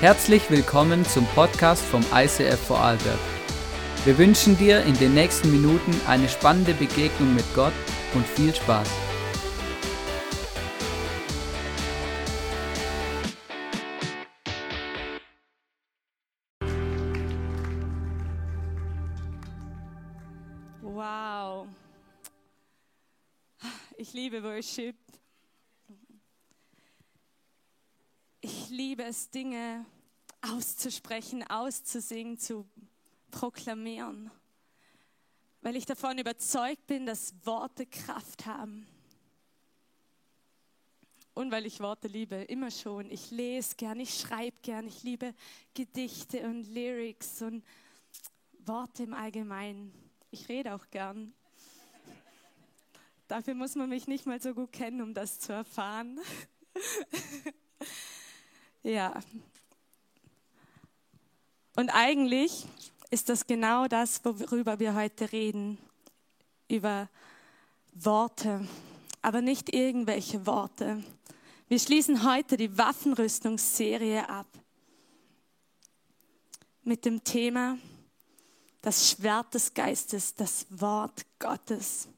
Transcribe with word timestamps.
Herzlich 0.00 0.50
willkommen 0.50 1.04
zum 1.04 1.26
Podcast 1.34 1.84
vom 1.84 2.00
ICF 2.10 2.58
Vorarlberg. 2.58 3.18
Wir 4.06 4.16
wünschen 4.16 4.56
dir 4.56 4.82
in 4.84 4.94
den 4.94 5.12
nächsten 5.12 5.50
Minuten 5.50 5.94
eine 6.06 6.26
spannende 6.26 6.72
Begegnung 6.72 7.34
mit 7.34 7.44
Gott 7.54 7.74
und 8.14 8.26
viel 8.26 8.54
Spaß. 8.54 8.88
Wow. 20.80 21.66
Ich 23.98 24.14
liebe 24.14 24.42
Worship. 24.42 24.96
Ich 28.52 28.68
liebe 28.68 29.04
es, 29.04 29.30
Dinge 29.30 29.86
auszusprechen, 30.40 31.44
auszusingen, 31.48 32.36
zu 32.36 32.66
proklamieren. 33.30 34.28
Weil 35.60 35.76
ich 35.76 35.86
davon 35.86 36.18
überzeugt 36.18 36.84
bin, 36.88 37.06
dass 37.06 37.32
Worte 37.44 37.86
Kraft 37.86 38.46
haben. 38.46 38.88
Und 41.32 41.52
weil 41.52 41.64
ich 41.64 41.78
Worte 41.78 42.08
liebe, 42.08 42.34
immer 42.34 42.72
schon. 42.72 43.08
Ich 43.12 43.30
lese 43.30 43.76
gern, 43.76 44.00
ich 44.00 44.18
schreibe 44.18 44.56
gern, 44.62 44.88
ich 44.88 45.04
liebe 45.04 45.32
Gedichte 45.74 46.40
und 46.40 46.64
Lyrics 46.64 47.42
und 47.42 47.64
Worte 48.66 49.04
im 49.04 49.14
Allgemeinen. 49.14 49.92
Ich 50.32 50.48
rede 50.48 50.74
auch 50.74 50.90
gern. 50.90 51.32
Dafür 53.28 53.54
muss 53.54 53.76
man 53.76 53.88
mich 53.88 54.08
nicht 54.08 54.26
mal 54.26 54.42
so 54.42 54.54
gut 54.54 54.72
kennen, 54.72 55.02
um 55.02 55.14
das 55.14 55.38
zu 55.38 55.52
erfahren. 55.52 56.18
ja. 58.82 59.20
Und 61.76 61.90
eigentlich 61.90 62.66
ist 63.10 63.28
das 63.28 63.46
genau 63.46 63.86
das, 63.86 64.24
worüber 64.24 64.78
wir 64.78 64.94
heute 64.94 65.32
reden. 65.32 65.78
Über 66.68 67.08
Worte, 67.92 68.66
aber 69.22 69.40
nicht 69.40 69.74
irgendwelche 69.74 70.46
Worte. 70.46 71.02
Wir 71.68 71.78
schließen 71.78 72.24
heute 72.24 72.56
die 72.56 72.78
Waffenrüstungsserie 72.78 74.28
ab 74.28 74.46
mit 76.82 77.04
dem 77.04 77.24
Thema 77.24 77.78
das 78.82 79.10
Schwert 79.10 79.52
des 79.54 79.74
Geistes, 79.74 80.34
das 80.34 80.66
Wort 80.70 81.26
Gottes. 81.38 82.08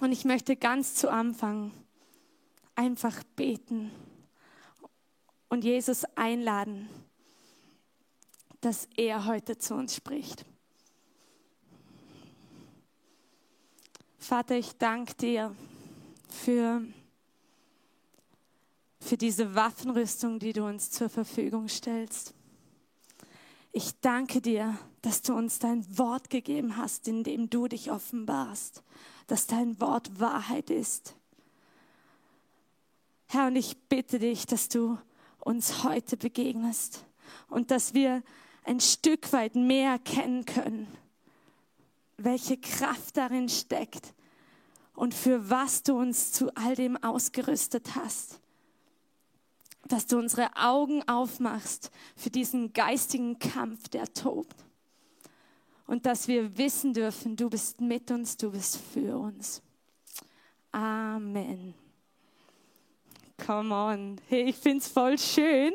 Und 0.00 0.12
ich 0.12 0.24
möchte 0.24 0.56
ganz 0.56 0.94
zu 0.94 1.10
Anfang 1.10 1.72
einfach 2.74 3.22
beten 3.36 3.90
und 5.52 5.64
Jesus 5.64 6.06
einladen, 6.14 6.88
dass 8.62 8.88
er 8.96 9.26
heute 9.26 9.58
zu 9.58 9.74
uns 9.74 9.94
spricht. 9.94 10.46
Vater, 14.16 14.56
ich 14.56 14.72
danke 14.78 15.12
dir 15.12 15.54
für, 16.30 16.80
für 18.98 19.18
diese 19.18 19.54
Waffenrüstung, 19.54 20.38
die 20.38 20.54
du 20.54 20.64
uns 20.64 20.90
zur 20.90 21.10
Verfügung 21.10 21.68
stellst. 21.68 22.32
Ich 23.72 24.00
danke 24.00 24.40
dir, 24.40 24.78
dass 25.02 25.20
du 25.20 25.34
uns 25.34 25.58
dein 25.58 25.84
Wort 25.98 26.30
gegeben 26.30 26.78
hast, 26.78 27.08
in 27.08 27.24
dem 27.24 27.50
du 27.50 27.68
dich 27.68 27.90
offenbarst, 27.90 28.82
dass 29.26 29.46
dein 29.48 29.78
Wort 29.82 30.18
Wahrheit 30.18 30.70
ist. 30.70 31.14
Herr, 33.26 33.48
und 33.48 33.56
ich 33.56 33.76
bitte 33.90 34.18
dich, 34.18 34.46
dass 34.46 34.70
du 34.70 34.96
uns 35.44 35.84
heute 35.84 36.16
begegnest 36.16 37.04
und 37.48 37.70
dass 37.70 37.94
wir 37.94 38.22
ein 38.64 38.80
Stück 38.80 39.32
weit 39.32 39.54
mehr 39.54 39.92
erkennen 39.92 40.44
können, 40.44 40.86
welche 42.16 42.56
Kraft 42.56 43.16
darin 43.16 43.48
steckt 43.48 44.14
und 44.94 45.14
für 45.14 45.50
was 45.50 45.82
du 45.82 45.98
uns 45.98 46.32
zu 46.32 46.54
all 46.54 46.74
dem 46.74 46.96
ausgerüstet 47.02 47.94
hast 47.94 48.42
dass 49.88 50.06
du 50.06 50.18
unsere 50.18 50.48
Augen 50.56 51.06
aufmachst 51.08 51.90
für 52.16 52.30
diesen 52.30 52.72
geistigen 52.72 53.38
Kampf, 53.38 53.88
der 53.88 54.12
tobt. 54.12 54.64
Und 55.86 56.06
dass 56.06 56.28
wir 56.28 56.56
wissen 56.56 56.94
dürfen, 56.94 57.36
du 57.36 57.50
bist 57.50 57.80
mit 57.80 58.10
uns, 58.10 58.36
du 58.36 58.52
bist 58.52 58.78
für 58.78 59.18
uns. 59.18 59.60
Amen. 60.70 61.74
Come 63.44 63.74
on. 63.74 64.20
Hey, 64.28 64.44
ich 64.44 64.56
finde 64.56 64.78
es 64.78 64.88
voll 64.88 65.18
schön, 65.18 65.72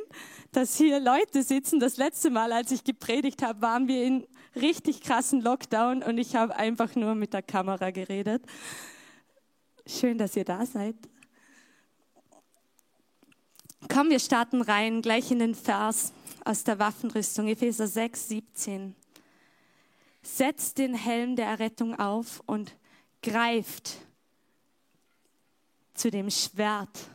dass 0.53 0.77
hier 0.77 1.01
Leute 1.01 1.43
sitzen. 1.43 1.81
Das 1.81 1.97
letzte 1.97 2.29
Mal, 2.29 2.53
als 2.53 2.71
ich 2.71 2.85
gepredigt 2.85 3.41
habe, 3.41 3.61
waren 3.61 3.89
wir 3.89 4.05
in 4.05 4.25
richtig 4.55 5.01
krassen 5.01 5.41
Lockdown 5.41 6.01
und 6.01 6.17
ich 6.17 6.35
habe 6.35 6.55
einfach 6.55 6.95
nur 6.95 7.13
mit 7.13 7.33
der 7.33 7.41
Kamera 7.41 7.91
geredet. 7.91 8.41
Schön, 9.85 10.17
dass 10.17 10.37
ihr 10.37 10.45
da 10.45 10.65
seid. 10.65 10.95
Komm, 13.89 14.11
wir 14.11 14.19
starten 14.19 14.61
rein, 14.61 15.01
gleich 15.01 15.29
in 15.31 15.39
den 15.39 15.53
Vers 15.53 16.13
aus 16.45 16.63
der 16.63 16.79
Waffenrüstung, 16.79 17.49
Epheser 17.49 17.87
6, 17.87 18.29
17. 18.29 18.95
Setzt 20.21 20.77
den 20.77 20.93
Helm 20.93 21.35
der 21.35 21.47
Errettung 21.47 21.99
auf 21.99 22.41
und 22.45 22.77
greift 23.21 23.97
zu 25.93 26.09
dem 26.09 26.29
Schwert, 26.29 27.09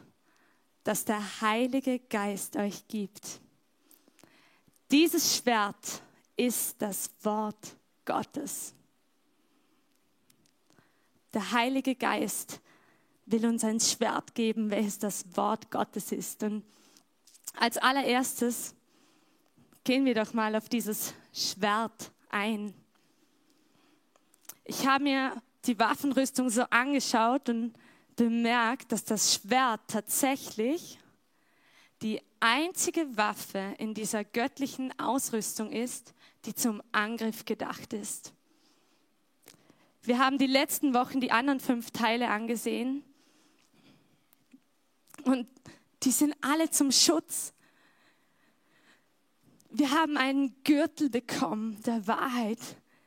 das 0.84 1.04
der 1.04 1.40
Heilige 1.40 1.98
Geist 1.98 2.56
euch 2.56 2.86
gibt. 2.88 3.40
Dieses 4.90 5.36
Schwert 5.36 6.02
ist 6.36 6.80
das 6.82 7.10
Wort 7.22 7.76
Gottes. 8.04 8.74
Der 11.32 11.52
Heilige 11.52 11.94
Geist 11.94 12.60
will 13.26 13.46
uns 13.46 13.64
ein 13.64 13.80
Schwert 13.80 14.34
geben, 14.34 14.70
welches 14.70 14.98
das 14.98 15.24
Wort 15.36 15.70
Gottes 15.70 16.12
ist. 16.12 16.42
Und 16.42 16.64
als 17.58 17.78
allererstes 17.78 18.74
gehen 19.84 20.04
wir 20.04 20.14
doch 20.14 20.34
mal 20.34 20.54
auf 20.56 20.68
dieses 20.68 21.14
Schwert 21.32 22.12
ein. 22.28 22.74
Ich 24.64 24.86
habe 24.86 25.04
mir 25.04 25.42
die 25.64 25.78
Waffenrüstung 25.78 26.50
so 26.50 26.62
angeschaut 26.64 27.48
und 27.48 27.72
bemerkt, 28.16 28.92
dass 28.92 29.04
das 29.04 29.34
Schwert 29.34 29.80
tatsächlich 29.88 30.98
die 32.02 32.20
einzige 32.40 33.16
Waffe 33.16 33.74
in 33.78 33.94
dieser 33.94 34.24
göttlichen 34.24 34.98
Ausrüstung 34.98 35.70
ist, 35.70 36.14
die 36.44 36.54
zum 36.54 36.82
Angriff 36.90 37.44
gedacht 37.44 37.92
ist. 37.92 38.32
Wir 40.02 40.18
haben 40.18 40.38
die 40.38 40.48
letzten 40.48 40.94
Wochen 40.94 41.20
die 41.20 41.30
anderen 41.30 41.60
fünf 41.60 41.92
Teile 41.92 42.28
angesehen 42.28 43.04
und 45.24 45.46
die 46.02 46.10
sind 46.10 46.34
alle 46.40 46.70
zum 46.70 46.90
Schutz. 46.90 47.52
Wir 49.70 49.92
haben 49.92 50.16
einen 50.16 50.54
Gürtel 50.64 51.08
bekommen 51.08 51.80
der 51.84 52.06
Wahrheit, 52.08 52.58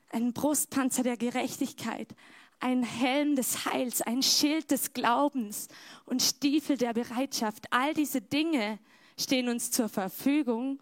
einen 0.10 0.32
Brustpanzer 0.32 1.04
der 1.04 1.18
Gerechtigkeit, 1.18 2.16
einen 2.60 2.84
Helm 2.84 3.36
des 3.36 3.66
Heils, 3.66 4.02
ein 4.02 4.24
Schild 4.24 4.72
des 4.72 4.94
Glaubens 4.94 5.68
und 6.06 6.22
Stiefel 6.22 6.78
der 6.78 6.94
Bereitschaft. 6.94 7.66
All 7.72 7.94
diese 7.94 8.22
Dinge 8.22 8.80
stehen 9.20 9.50
uns 9.50 9.72
zur 9.72 9.90
Verfügung, 9.90 10.82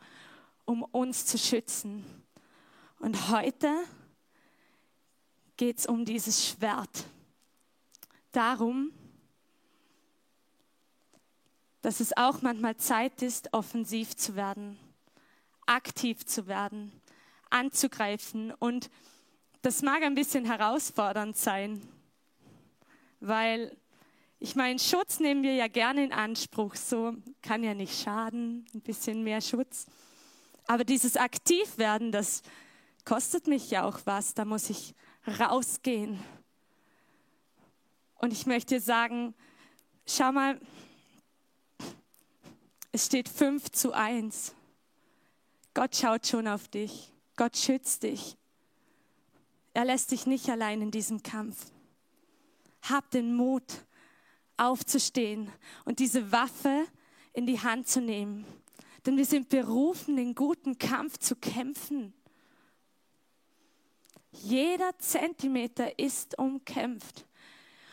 um 0.65 0.83
uns 0.83 1.25
zu 1.25 1.37
schützen. 1.37 2.05
Und 2.99 3.29
heute 3.29 3.69
geht 5.57 5.79
es 5.79 5.85
um 5.85 6.05
dieses 6.05 6.47
Schwert. 6.47 7.05
Darum, 8.31 8.91
dass 11.81 11.99
es 11.99 12.15
auch 12.15 12.41
manchmal 12.41 12.77
Zeit 12.77 13.21
ist, 13.21 13.53
offensiv 13.53 14.15
zu 14.15 14.35
werden, 14.35 14.79
aktiv 15.65 16.25
zu 16.25 16.47
werden, 16.47 16.93
anzugreifen. 17.49 18.51
Und 18.53 18.89
das 19.63 19.81
mag 19.81 20.03
ein 20.03 20.13
bisschen 20.13 20.43
herausfordernd 20.43 21.37
sein, 21.37 21.81
weil 23.21 23.75
ich 24.37 24.57
meine, 24.57 24.77
Schutz 24.77 25.21
nehmen 25.21 25.41
wir 25.41 25.55
ja 25.55 25.69
gerne 25.69 26.03
in 26.03 26.11
Anspruch, 26.11 26.75
so 26.75 27.13
kann 27.41 27.63
ja 27.63 27.73
nicht 27.73 27.97
schaden, 27.97 28.65
ein 28.73 28.81
bisschen 28.81 29.23
mehr 29.23 29.39
Schutz. 29.39 29.85
Aber 30.67 30.83
dieses 30.83 31.15
Aktivwerden, 31.15 32.11
das 32.11 32.43
kostet 33.05 33.47
mich 33.47 33.71
ja 33.71 33.85
auch 33.85 34.01
was, 34.03 34.33
da 34.33 34.43
muss 34.43 34.69
ich 34.69 34.93
rausgehen. 35.39 36.19
Und 38.15 38.33
ich 38.33 38.45
möchte 38.45 38.81
sagen, 38.81 39.33
schau 40.05 40.33
mal, 40.33 40.59
es 42.91 43.05
steht 43.05 43.29
5 43.29 43.71
zu 43.71 43.93
1. 43.93 44.53
Gott 45.73 45.95
schaut 45.95 46.27
schon 46.27 46.49
auf 46.49 46.67
dich. 46.67 47.13
Gott 47.37 47.55
schützt 47.55 48.03
dich. 48.03 48.35
Er 49.73 49.85
lässt 49.85 50.11
dich 50.11 50.25
nicht 50.25 50.49
allein 50.49 50.81
in 50.81 50.91
diesem 50.91 51.23
Kampf. 51.23 51.71
Hab 52.83 53.09
den 53.11 53.35
Mut, 53.35 53.85
aufzustehen 54.57 55.51
und 55.85 55.99
diese 55.99 56.31
Waffe 56.31 56.85
in 57.33 57.45
die 57.45 57.59
Hand 57.59 57.87
zu 57.87 58.01
nehmen. 58.01 58.45
Denn 59.05 59.17
wir 59.17 59.25
sind 59.25 59.49
berufen, 59.49 60.15
den 60.15 60.35
guten 60.35 60.77
Kampf 60.77 61.17
zu 61.17 61.35
kämpfen. 61.35 62.13
Jeder 64.31 64.97
Zentimeter 64.99 65.99
ist 65.99 66.37
umkämpft. 66.37 67.25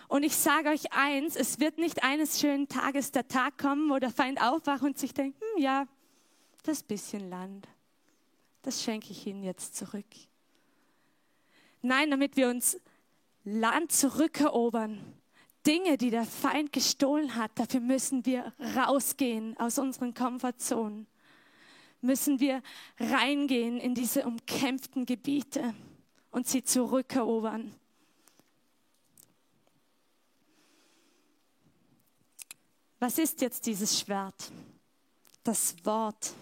Und 0.09 0.23
ich 0.23 0.37
sage 0.37 0.71
euch 0.71 0.93
eins, 0.93 1.37
es 1.37 1.61
wird 1.61 1.79
nicht 1.79 2.03
eines 2.03 2.41
schönen 2.41 2.69
Tages 2.69 3.13
der 3.13 3.29
Tag 3.29 3.59
kommen, 3.59 3.91
wo 3.91 3.99
der 3.99 4.11
Feind 4.11 4.43
aufwacht 4.43 4.83
und 4.83 4.99
sich 4.99 5.15
denkt, 5.15 5.41
hm, 5.41 5.63
ja, 5.63 5.87
das 6.65 6.83
bisschen 6.83 7.31
Land, 7.31 7.69
das 8.63 8.83
schenke 8.83 9.13
ich 9.13 9.27
Ihnen 9.27 9.45
jetzt 9.45 9.77
zurück. 9.77 10.07
Nein, 11.83 12.11
damit 12.11 12.37
wir 12.37 12.49
uns 12.49 12.79
Land 13.45 13.93
zurückerobern, 13.93 15.01
Dinge, 15.67 15.99
die 15.99 16.11
der 16.11 16.25
Feind 16.25 16.73
gestohlen 16.73 17.37
hat, 17.37 17.51
dafür 17.55 17.81
müssen 17.81 18.25
wir 18.25 18.53
rausgehen 18.77 19.57
aus 19.59 19.79
unseren 19.79 20.15
Komfortzonen. 20.15 21.07
Müssen 22.01 22.41
wir 22.41 22.63
reingehen 22.99 23.79
in 23.79 23.95
diese 23.95 24.27
umkämpften 24.27 25.05
Gebiete 25.05 25.75
und 26.31 26.47
sie 26.47 26.65
zurückerobern. 26.65 27.75
Was 32.99 33.19
ist 33.19 33.41
jetzt 33.41 33.67
dieses 33.67 33.99
Schwert? 33.99 34.53
Das 35.43 35.75
Wort. 35.85 36.35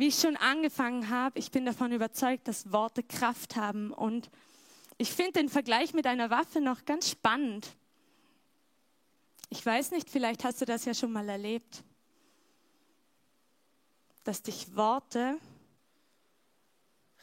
Wie 0.00 0.06
ich 0.06 0.18
schon 0.18 0.38
angefangen 0.38 1.10
habe, 1.10 1.38
ich 1.38 1.50
bin 1.50 1.66
davon 1.66 1.92
überzeugt, 1.92 2.48
dass 2.48 2.72
Worte 2.72 3.02
Kraft 3.02 3.56
haben. 3.56 3.92
Und 3.92 4.30
ich 4.96 5.12
finde 5.12 5.32
den 5.32 5.50
Vergleich 5.50 5.92
mit 5.92 6.06
einer 6.06 6.30
Waffe 6.30 6.62
noch 6.62 6.86
ganz 6.86 7.10
spannend. 7.10 7.76
Ich 9.50 9.66
weiß 9.66 9.90
nicht, 9.90 10.08
vielleicht 10.08 10.42
hast 10.42 10.62
du 10.62 10.64
das 10.64 10.86
ja 10.86 10.94
schon 10.94 11.12
mal 11.12 11.28
erlebt, 11.28 11.84
dass 14.24 14.40
dich 14.40 14.74
Worte 14.74 15.36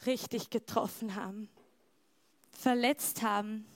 richtig 0.06 0.48
getroffen 0.48 1.16
haben, 1.16 1.48
verletzt 2.52 3.22
haben, 3.22 3.66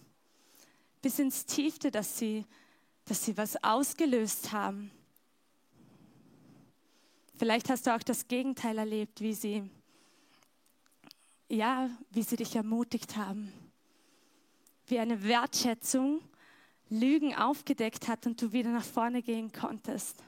bis 1.01 1.19
ins 1.19 1.45
Tiefste, 1.45 1.91
dass 1.91 2.19
sie, 2.19 2.47
dass 3.07 3.25
sie 3.25 3.37
was 3.37 3.65
ausgelöst 3.65 4.53
haben. 4.53 4.93
Vielleicht 7.43 7.71
hast 7.71 7.89
du 7.89 7.97
auch 7.97 8.05
das 8.05 8.29
Gegenteil 8.29 8.79
erlebt, 8.79 9.21
wie 9.21 9.35
sie, 9.35 9.69
ja, 11.49 11.91
wie 12.11 12.23
sie 12.23 12.37
dich 12.37 12.55
ermutigt 12.55 13.17
haben, 13.17 13.53
wie 14.87 15.01
eine 15.01 15.25
Wertschätzung 15.25 16.21
Lügen 16.89 17.35
aufgedeckt 17.35 18.07
hat 18.07 18.29
und 18.29 18.41
du 18.41 18.53
wieder 18.53 18.71
nach 18.71 18.85
vorne 18.85 19.23
gehen 19.23 19.51
konntest. 19.51 20.23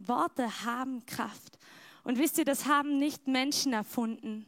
Worte 0.00 0.64
haben 0.64 1.06
Kraft. 1.06 1.60
Und 2.02 2.18
wisst 2.18 2.38
ihr, 2.38 2.44
das 2.44 2.66
haben 2.66 2.98
nicht 2.98 3.28
Menschen 3.28 3.72
erfunden. 3.72 4.46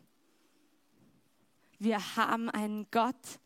Wir 1.78 2.16
haben 2.16 2.50
einen 2.50 2.88
Gott, 2.90 3.38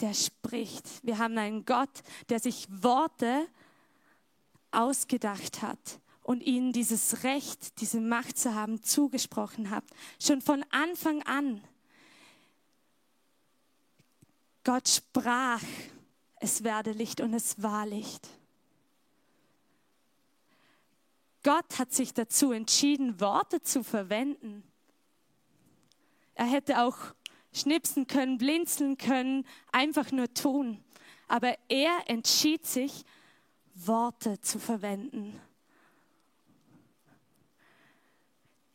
der 0.00 0.14
spricht. 0.14 1.06
Wir 1.06 1.18
haben 1.18 1.38
einen 1.38 1.64
Gott, 1.64 2.02
der 2.28 2.40
sich 2.40 2.66
Worte 2.82 3.46
ausgedacht 4.72 5.62
hat 5.62 6.00
und 6.24 6.42
ihnen 6.42 6.72
dieses 6.72 7.22
Recht, 7.22 7.80
diese 7.82 8.00
Macht 8.00 8.38
zu 8.38 8.54
haben, 8.54 8.82
zugesprochen 8.82 9.70
hat. 9.70 9.84
Schon 10.18 10.40
von 10.40 10.64
Anfang 10.70 11.22
an. 11.22 11.62
Gott 14.64 14.88
sprach, 14.88 15.62
es 16.40 16.64
werde 16.64 16.92
Licht 16.92 17.20
und 17.20 17.34
es 17.34 17.62
war 17.62 17.86
Licht. 17.86 18.26
Gott 21.42 21.78
hat 21.78 21.92
sich 21.92 22.14
dazu 22.14 22.52
entschieden, 22.52 23.20
Worte 23.20 23.60
zu 23.60 23.84
verwenden. 23.84 24.62
Er 26.34 26.46
hätte 26.46 26.80
auch 26.80 26.96
schnipsen 27.52 28.06
können, 28.06 28.38
blinzeln 28.38 28.96
können, 28.96 29.46
einfach 29.72 30.10
nur 30.10 30.32
tun. 30.32 30.82
Aber 31.28 31.54
er 31.68 32.04
entschied 32.06 32.64
sich, 32.66 33.04
Worte 33.74 34.40
zu 34.40 34.58
verwenden. 34.58 35.38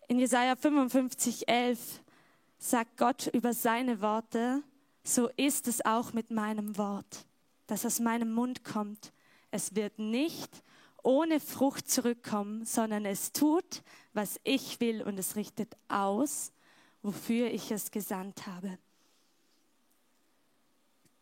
In 0.09 0.17
Jesaja 0.17 0.55
55, 0.55 1.47
11 1.47 2.01
sagt 2.57 2.97
Gott 2.97 3.27
über 3.27 3.53
seine 3.53 4.01
Worte, 4.01 4.63
so 5.03 5.29
ist 5.37 5.67
es 5.67 5.85
auch 5.85 6.13
mit 6.13 6.31
meinem 6.31 6.79
Wort, 6.79 7.27
das 7.67 7.85
aus 7.85 7.99
meinem 7.99 8.33
Mund 8.33 8.63
kommt. 8.63 9.13
Es 9.51 9.75
wird 9.75 9.99
nicht 9.99 10.63
ohne 11.03 11.39
Frucht 11.39 11.91
zurückkommen, 11.91 12.65
sondern 12.65 13.05
es 13.05 13.33
tut, 13.33 13.83
was 14.13 14.39
ich 14.43 14.79
will 14.79 15.03
und 15.03 15.19
es 15.19 15.35
richtet 15.35 15.77
aus, 15.89 16.53
wofür 17.03 17.51
ich 17.51 17.69
es 17.69 17.91
gesandt 17.91 18.47
habe. 18.47 18.79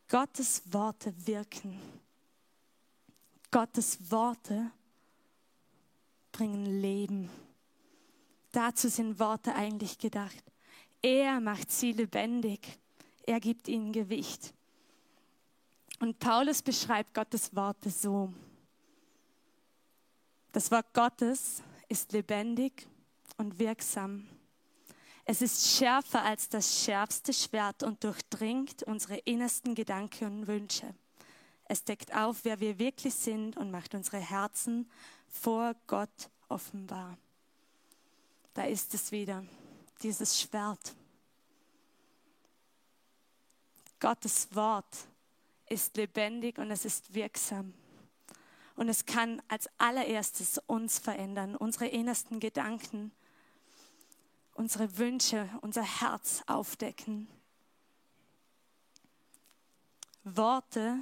Gottes 0.07 0.61
Worte 0.71 1.13
wirken. 1.27 1.77
Gottes 3.51 4.09
Worte 4.09 4.71
bringen 6.31 6.81
Leben. 6.81 7.29
Dazu 8.57 8.89
sind 8.89 9.19
Worte 9.19 9.53
eigentlich 9.53 9.99
gedacht. 9.99 10.43
Er 11.03 11.39
macht 11.39 11.69
sie 11.71 11.91
lebendig. 11.91 12.79
Er 13.21 13.39
gibt 13.39 13.67
ihnen 13.67 13.93
Gewicht. 13.93 14.51
Und 15.99 16.17
Paulus 16.17 16.63
beschreibt 16.63 17.13
Gottes 17.13 17.55
Worte 17.55 17.91
so. 17.91 18.33
Das 20.53 20.71
Wort 20.71 20.91
Gottes 20.95 21.61
ist 21.87 22.13
lebendig 22.13 22.87
und 23.37 23.59
wirksam. 23.59 24.27
Es 25.23 25.43
ist 25.43 25.77
schärfer 25.77 26.23
als 26.23 26.49
das 26.49 26.83
schärfste 26.83 27.33
Schwert 27.33 27.83
und 27.83 28.03
durchdringt 28.03 28.81
unsere 28.81 29.17
innersten 29.17 29.75
Gedanken 29.75 30.25
und 30.25 30.47
Wünsche. 30.47 30.95
Es 31.65 31.83
deckt 31.83 32.11
auf, 32.11 32.43
wer 32.43 32.59
wir 32.59 32.79
wirklich 32.79 33.13
sind 33.13 33.55
und 33.55 33.69
macht 33.69 33.93
unsere 33.93 34.17
Herzen 34.17 34.89
vor 35.27 35.75
Gott 35.85 36.31
offenbar. 36.49 37.19
Da 38.57 38.63
ist 38.63 38.91
es 38.95 39.11
wieder, 39.11 39.45
dieses 40.01 40.41
Schwert. 40.41 40.95
Gottes 43.99 44.47
Wort 44.55 44.97
ist 45.67 45.95
lebendig 45.95 46.57
und 46.57 46.71
es 46.71 46.83
ist 46.83 47.13
wirksam. 47.13 47.75
Und 48.75 48.89
es 48.89 49.05
kann 49.05 49.43
als 49.47 49.69
allererstes 49.77 50.59
uns 50.65 50.97
verändern, 50.97 51.55
unsere 51.55 51.85
innersten 51.85 52.39
Gedanken, 52.39 53.11
unsere 54.55 54.97
Wünsche, 54.97 55.47
unser 55.61 55.83
Herz 55.83 56.41
aufdecken. 56.47 57.27
Worte 60.23 60.97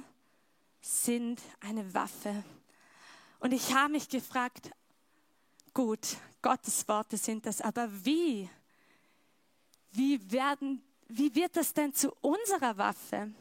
sind 0.82 1.40
eine 1.60 1.94
Waffe. 1.94 2.44
Und 3.40 3.52
ich 3.52 3.72
habe 3.72 3.92
mich 3.92 4.10
gefragt, 4.10 4.72
gut, 5.72 6.18
Gottes 6.46 6.86
Worte 6.86 7.16
sind 7.16 7.44
das, 7.44 7.60
aber 7.60 7.88
wie? 8.04 8.48
Wie, 9.90 10.30
werden, 10.30 10.80
wie 11.08 11.34
wird 11.34 11.56
das 11.56 11.74
denn 11.74 11.92
zu 11.92 12.12
unserer 12.20 12.78
Waffe? 12.78 13.32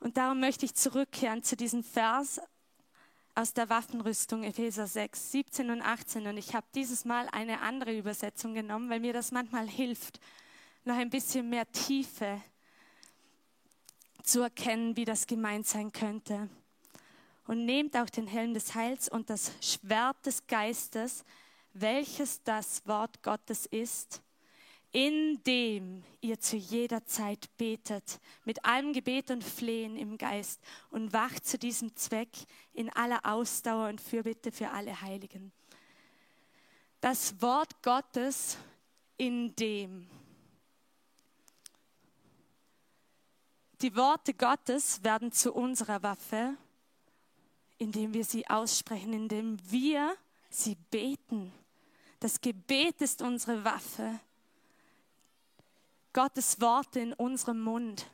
Und 0.00 0.16
darum 0.16 0.40
möchte 0.40 0.64
ich 0.64 0.74
zurückkehren 0.74 1.44
zu 1.44 1.56
diesem 1.56 1.84
Vers 1.84 2.40
aus 3.36 3.52
der 3.52 3.68
Waffenrüstung 3.68 4.42
Epheser 4.42 4.88
6, 4.88 5.30
17 5.30 5.70
und 5.70 5.82
18. 5.82 6.26
Und 6.26 6.36
ich 6.36 6.52
habe 6.56 6.66
dieses 6.74 7.04
Mal 7.04 7.28
eine 7.30 7.60
andere 7.60 7.96
Übersetzung 7.96 8.54
genommen, 8.54 8.90
weil 8.90 8.98
mir 8.98 9.12
das 9.12 9.30
manchmal 9.30 9.68
hilft, 9.68 10.18
noch 10.84 10.96
ein 10.96 11.10
bisschen 11.10 11.48
mehr 11.48 11.70
Tiefe 11.70 12.42
zu 14.24 14.40
erkennen, 14.40 14.96
wie 14.96 15.04
das 15.04 15.28
gemeint 15.28 15.68
sein 15.68 15.92
könnte. 15.92 16.48
Und 17.46 17.64
nehmt 17.64 17.96
auch 17.96 18.10
den 18.10 18.26
Helm 18.26 18.54
des 18.54 18.74
Heils 18.74 19.08
und 19.08 19.30
das 19.30 19.52
Schwert 19.60 20.24
des 20.26 20.46
Geistes, 20.46 21.24
welches 21.72 22.42
das 22.42 22.86
Wort 22.86 23.22
Gottes 23.22 23.66
ist 23.66 24.22
indem 24.96 26.02
ihr 26.22 26.40
zu 26.40 26.56
jeder 26.56 27.04
Zeit 27.04 27.54
betet, 27.58 28.18
mit 28.46 28.64
allem 28.64 28.94
Gebet 28.94 29.30
und 29.30 29.44
Flehen 29.44 29.94
im 29.94 30.16
Geist 30.16 30.58
und 30.88 31.12
wacht 31.12 31.44
zu 31.44 31.58
diesem 31.58 31.94
Zweck 31.96 32.30
in 32.72 32.88
aller 32.90 33.20
Ausdauer 33.26 33.90
und 33.90 34.00
Fürbitte 34.00 34.50
für 34.50 34.70
alle 34.70 34.98
Heiligen. 35.02 35.52
Das 37.02 37.42
Wort 37.42 37.82
Gottes 37.82 38.56
in 39.18 39.54
dem. 39.56 40.08
Die 43.82 43.94
Worte 43.94 44.32
Gottes 44.32 45.04
werden 45.04 45.30
zu 45.30 45.52
unserer 45.52 46.02
Waffe, 46.02 46.56
indem 47.78 48.14
wir 48.14 48.24
sie 48.24 48.46
aussprechen, 48.48 49.12
indem 49.12 49.58
wir 49.70 50.16
sie 50.50 50.76
beten. 50.90 51.52
Das 52.20 52.40
Gebet 52.40 53.00
ist 53.00 53.22
unsere 53.22 53.64
Waffe. 53.64 54.20
Gottes 56.12 56.60
Worte 56.60 57.00
in 57.00 57.12
unserem 57.12 57.60
Mund. 57.60 58.06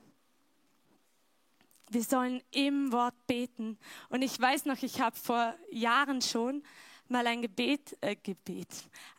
Wir 1.88 2.02
sollen 2.02 2.42
im 2.50 2.90
Wort 2.90 3.14
beten. 3.26 3.78
Und 4.08 4.22
ich 4.22 4.40
weiß 4.40 4.64
noch, 4.64 4.82
ich 4.82 5.00
habe 5.00 5.14
vor 5.14 5.54
Jahren 5.70 6.20
schon 6.20 6.62
mal 7.08 7.26
ein 7.26 7.42
Gebet, 7.42 7.96
äh, 8.00 8.16
Gebet, 8.16 8.68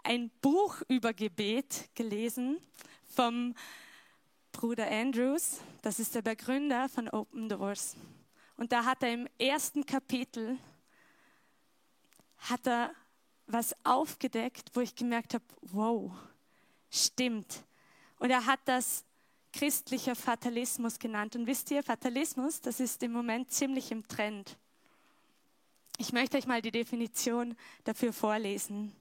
ein 0.04 0.32
Buch 0.42 0.82
über 0.88 1.14
Gebet 1.14 1.90
gelesen 1.94 2.58
vom 3.06 3.56
Bruder 4.52 4.90
Andrews. 4.90 5.60
Das 5.82 6.00
ist 6.00 6.16
der 6.16 6.24
Begründer 6.24 6.90
von 6.90 7.08
Open 7.10 7.48
Doors. 7.48 7.96
Und 8.58 8.72
da 8.72 8.86
hat 8.86 9.04
er 9.04 9.14
im 9.14 9.28
ersten 9.38 9.86
Kapitel 9.86 10.58
hat 12.38 12.68
er 12.68 12.94
was 13.48 13.76
aufgedeckt, 13.84 14.72
wo 14.74 14.82
ich 14.82 14.96
gemerkt 14.96 15.34
habe, 15.34 15.44
wow, 15.62 16.12
stimmt. 16.90 17.64
Und 18.20 18.30
er 18.30 18.46
hat 18.46 18.60
das 18.66 19.04
christlicher 19.52 20.16
Fatalismus 20.16 21.00
genannt. 21.00 21.36
Und 21.36 21.48
wisst 21.48 21.72
ihr, 21.72 21.84
Fatalismus, 21.84 22.60
das 22.62 22.80
ist 22.80 23.02
im 23.04 23.12
Moment 23.12 23.52
ziemlich 23.52 23.92
im 23.92 24.08
Trend. 24.08 24.58
Ich 25.98 26.12
möchte 26.12 26.38
euch 26.38 26.48
mal 26.48 26.62
die 26.62 26.72
Definition 26.72 27.56
dafür 27.84 28.12
vorlesen. 28.12 28.96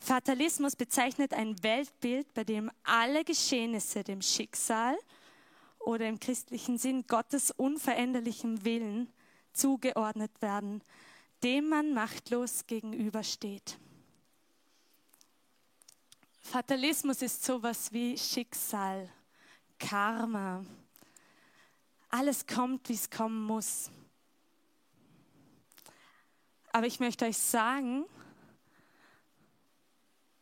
Fatalismus 0.00 0.74
bezeichnet 0.74 1.32
ein 1.34 1.62
Weltbild, 1.62 2.32
bei 2.34 2.42
dem 2.42 2.70
alle 2.82 3.24
Geschehnisse 3.24 4.02
dem 4.02 4.22
Schicksal 4.22 4.98
oder 5.90 6.08
im 6.08 6.20
christlichen 6.20 6.78
Sinn 6.78 7.06
Gottes 7.06 7.50
unveränderlichem 7.50 8.64
Willen 8.64 9.12
zugeordnet 9.52 10.30
werden, 10.40 10.82
dem 11.42 11.68
man 11.68 11.92
machtlos 11.92 12.66
gegenübersteht. 12.66 13.78
Fatalismus 16.40 17.22
ist 17.22 17.44
sowas 17.44 17.92
wie 17.92 18.16
Schicksal, 18.16 19.08
Karma. 19.78 20.64
Alles 22.08 22.46
kommt, 22.46 22.88
wie 22.88 22.94
es 22.94 23.10
kommen 23.10 23.44
muss. 23.44 23.90
Aber 26.72 26.86
ich 26.86 27.00
möchte 27.00 27.24
euch 27.24 27.38
sagen, 27.38 28.04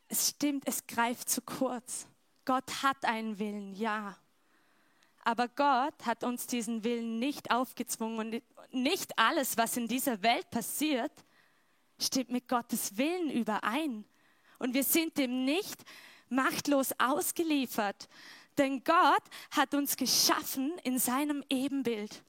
es 0.08 0.30
stimmt, 0.30 0.66
es 0.66 0.86
greift 0.86 1.28
zu 1.28 1.42
kurz. 1.42 2.06
Gott 2.44 2.82
hat 2.82 3.04
einen 3.04 3.38
Willen, 3.38 3.74
ja. 3.74 4.16
Aber 5.28 5.46
Gott 5.46 6.06
hat 6.06 6.24
uns 6.24 6.46
diesen 6.46 6.84
Willen 6.84 7.18
nicht 7.18 7.50
aufgezwungen 7.50 8.18
und 8.18 8.42
nicht 8.72 9.18
alles, 9.18 9.58
was 9.58 9.76
in 9.76 9.86
dieser 9.86 10.22
Welt 10.22 10.48
passiert, 10.48 11.12
stimmt 12.00 12.30
mit 12.30 12.48
Gottes 12.48 12.96
Willen 12.96 13.28
überein. 13.30 14.06
Und 14.58 14.72
wir 14.72 14.84
sind 14.84 15.18
dem 15.18 15.44
nicht 15.44 15.84
machtlos 16.30 16.94
ausgeliefert, 16.98 18.08
denn 18.56 18.82
Gott 18.84 19.22
hat 19.50 19.74
uns 19.74 19.98
geschaffen 19.98 20.78
in 20.82 20.98
seinem 20.98 21.44
Ebenbild. 21.50 22.22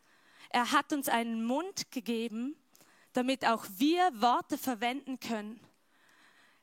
Er 0.49 0.73
hat 0.73 0.91
uns 0.91 1.07
einen 1.07 1.45
Mund 1.45 1.91
gegeben, 1.91 2.57
damit 3.13 3.45
auch 3.45 3.65
wir 3.77 4.11
Worte 4.15 4.57
verwenden 4.57 5.21
können. 5.21 5.61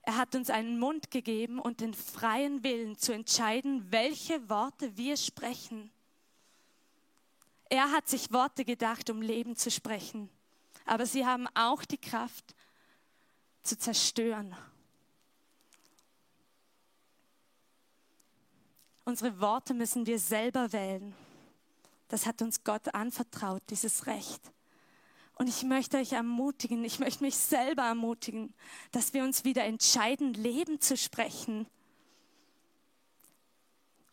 Er 0.03 0.19
hat 0.19 0.35
uns 0.35 0.51
einen 0.51 0.79
Mund 0.79 1.11
gegeben 1.11 1.59
und 1.59 1.81
den 1.81 1.95
freien 1.95 2.63
Willen 2.63 2.99
zu 2.99 3.15
entscheiden, 3.15 3.91
welche 3.91 4.51
Worte 4.51 4.99
wir 4.99 5.17
sprechen. 5.17 5.91
Er 7.69 7.91
hat 7.91 8.09
sich 8.09 8.33
Worte 8.33 8.65
gedacht, 8.65 9.11
um 9.11 9.23
Leben 9.23 9.57
zu 9.57 9.71
sprechen. 9.71 10.31
Aber 10.85 11.05
sie 11.05 11.27
haben 11.27 11.49
auch 11.55 11.85
die 11.85 11.99
Kraft 11.99 12.55
zu 13.63 13.77
zerstören. 13.77 14.57
Unsere 19.05 19.41
Worte 19.41 19.75
müssen 19.75 20.07
wir 20.07 20.19
selber 20.19 20.73
wählen. 20.73 21.15
Das 22.09 22.27
hat 22.27 22.41
uns 22.41 22.63
Gott 22.63 22.95
anvertraut, 22.95 23.63
dieses 23.71 24.07
Recht. 24.07 24.41
Und 25.35 25.49
ich 25.49 25.65
möchte 25.65 25.99
euch 25.99 26.13
ermutigen, 26.13 26.85
ich 26.85 26.99
möchte 26.99 27.25
mich 27.25 27.37
selber 27.37 27.83
ermutigen, 27.83 28.55
dass 28.93 29.13
wir 29.13 29.25
uns 29.25 29.45
wieder 29.45 29.65
entscheiden, 29.65 30.33
Leben 30.35 30.81
zu 30.81 30.97
sprechen. 30.97 31.67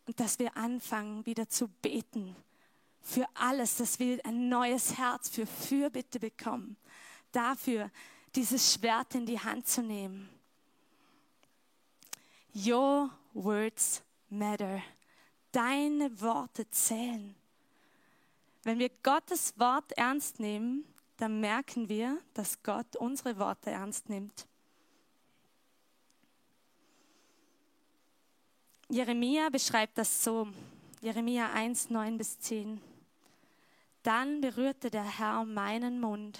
Und 0.05 0.19
dass 0.19 0.37
wir 0.39 0.57
anfangen, 0.57 1.25
wieder 1.25 1.47
zu 1.47 1.67
beten 1.67 2.35
für 3.03 3.27
alles, 3.35 3.75
dass 3.75 3.99
wir 3.99 4.25
ein 4.25 4.49
neues 4.49 4.97
Herz 4.97 5.29
für 5.29 5.45
Fürbitte 5.45 6.19
bekommen. 6.19 6.77
Dafür, 7.31 7.91
dieses 8.33 8.73
Schwert 8.73 9.13
in 9.13 9.25
die 9.25 9.39
Hand 9.39 9.67
zu 9.67 9.83
nehmen. 9.83 10.29
Your 12.55 13.09
words 13.33 14.01
matter. 14.29 14.81
Deine 15.51 16.19
Worte 16.21 16.69
zählen. 16.69 17.35
Wenn 18.63 18.79
wir 18.79 18.89
Gottes 19.03 19.53
Wort 19.59 19.91
ernst 19.97 20.39
nehmen, 20.39 20.85
dann 21.17 21.39
merken 21.39 21.89
wir, 21.89 22.17
dass 22.33 22.63
Gott 22.63 22.95
unsere 22.95 23.37
Worte 23.37 23.69
ernst 23.69 24.09
nimmt. 24.09 24.47
Jeremia 28.89 29.49
beschreibt 29.49 29.97
das 29.97 30.23
so. 30.23 30.47
Jeremia 31.01 31.51
1, 31.51 31.89
9 31.89 32.17
bis 32.17 32.39
10. 32.39 32.92
Dann 34.03 34.41
berührte 34.41 34.91
der 34.91 35.03
Herr 35.03 35.45
meinen 35.45 35.99
Mund 35.99 36.39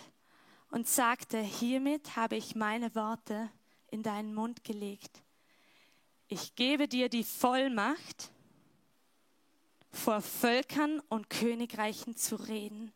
und 0.70 0.88
sagte, 0.88 1.40
hiermit 1.40 2.16
habe 2.16 2.36
ich 2.36 2.56
meine 2.56 2.94
Worte 2.94 3.50
in 3.90 4.04
deinen 4.04 4.34
Mund 4.34 4.64
gelegt. 4.64 5.24
Ich 6.28 6.56
gebe 6.56 6.88
dir 6.88 7.10
die 7.10 7.24
Vollmacht, 7.24 8.32
vor 9.92 10.22
Völkern 10.22 11.00
und 11.10 11.30
Königreichen 11.30 12.18
zu 12.18 12.36
reden. 12.36 12.92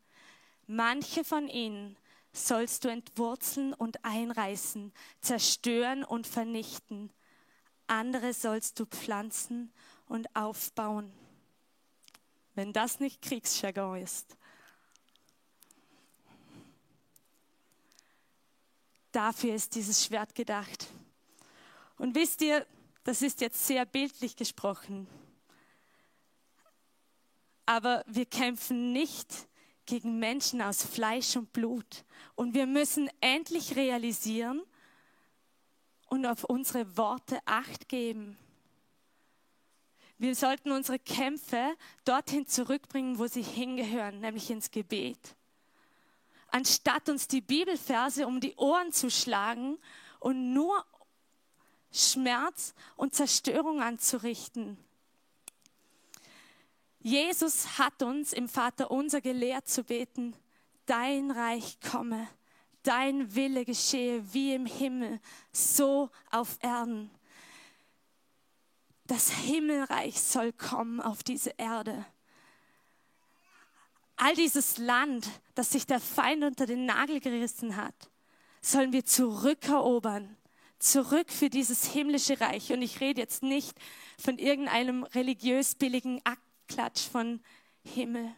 Manche 0.65 1.23
von 1.23 1.47
ihnen 1.47 1.95
sollst 2.33 2.83
du 2.83 2.89
entwurzeln 2.89 3.73
und 3.73 4.03
einreißen, 4.03 4.91
zerstören 5.21 6.03
und 6.03 6.27
vernichten. 6.27 7.11
Andere 7.85 8.33
sollst 8.33 8.79
du 8.79 8.85
pflanzen 8.85 9.71
und 10.07 10.35
aufbauen. 10.35 11.13
Wenn 12.55 12.73
das 12.73 12.99
nicht 12.99 13.21
Kriegsjargon 13.21 14.01
ist. 14.01 14.35
Dafür 19.17 19.55
ist 19.55 19.73
dieses 19.73 20.05
Schwert 20.05 20.35
gedacht. 20.35 20.85
Und 21.97 22.13
wisst 22.13 22.39
ihr, 22.43 22.67
das 23.03 23.23
ist 23.23 23.41
jetzt 23.41 23.65
sehr 23.65 23.83
bildlich 23.83 24.35
gesprochen. 24.35 25.07
Aber 27.65 28.03
wir 28.05 28.27
kämpfen 28.27 28.93
nicht 28.93 29.47
gegen 29.87 30.19
Menschen 30.19 30.61
aus 30.61 30.83
Fleisch 30.83 31.35
und 31.35 31.51
Blut. 31.51 32.05
Und 32.35 32.53
wir 32.53 32.67
müssen 32.67 33.09
endlich 33.19 33.75
realisieren 33.75 34.61
und 36.09 36.27
auf 36.27 36.43
unsere 36.43 36.95
Worte 36.95 37.39
acht 37.45 37.89
geben. 37.89 38.37
Wir 40.19 40.35
sollten 40.35 40.71
unsere 40.71 40.99
Kämpfe 40.99 41.75
dorthin 42.05 42.45
zurückbringen, 42.45 43.17
wo 43.17 43.25
sie 43.25 43.41
hingehören, 43.41 44.19
nämlich 44.19 44.51
ins 44.51 44.69
Gebet. 44.69 45.36
Anstatt 46.47 47.09
uns 47.09 47.27
die 47.27 47.41
Bibelverse 47.41 48.25
um 48.25 48.39
die 48.39 48.55
Ohren 48.55 48.91
zu 48.91 49.09
schlagen 49.09 49.77
und 50.19 50.53
nur 50.53 50.83
Schmerz 51.91 52.73
und 52.95 53.15
Zerstörung 53.15 53.81
anzurichten. 53.81 54.77
Jesus 56.99 57.77
hat 57.77 58.03
uns 58.03 58.33
im 58.33 58.49
Vater 58.49 58.91
unser 58.91 59.21
gelehrt 59.21 59.67
zu 59.67 59.83
beten, 59.83 60.35
dein 60.85 61.31
Reich 61.31 61.79
komme, 61.79 62.27
dein 62.83 63.33
Wille 63.35 63.65
geschehe 63.65 64.33
wie 64.33 64.53
im 64.53 64.65
Himmel, 64.65 65.19
so 65.51 66.09
auf 66.31 66.57
Erden. 66.61 67.09
Das 69.05 69.29
Himmelreich 69.29 70.21
soll 70.21 70.51
kommen 70.51 70.99
auf 70.99 71.23
diese 71.23 71.51
Erde. 71.51 72.05
All 74.17 74.35
dieses 74.35 74.77
Land, 74.77 75.27
das 75.55 75.71
sich 75.71 75.85
der 75.85 75.99
Feind 75.99 76.43
unter 76.43 76.65
den 76.65 76.85
Nagel 76.85 77.19
gerissen 77.19 77.75
hat, 77.75 78.09
sollen 78.61 78.91
wir 78.91 79.05
zurückerobern. 79.05 80.35
Zurück 80.79 81.31
für 81.31 81.49
dieses 81.49 81.85
himmlische 81.85 82.39
Reich. 82.39 82.71
Und 82.71 82.81
ich 82.81 82.99
rede 82.99 83.21
jetzt 83.21 83.43
nicht 83.43 83.77
von 84.19 84.37
irgendeinem 84.37 85.03
religiös 85.03 85.75
billigen 85.75 86.21
Akt 86.23 86.41
Klatsch 86.67 87.07
von 87.07 87.41
Himmel. 87.83 88.33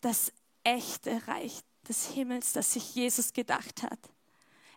Das 0.00 0.32
echte 0.64 1.26
Reich 1.26 1.60
des 1.88 2.08
Himmels, 2.08 2.52
das 2.52 2.72
sich 2.72 2.94
Jesus 2.94 3.32
gedacht 3.32 3.82
hat. 3.82 3.98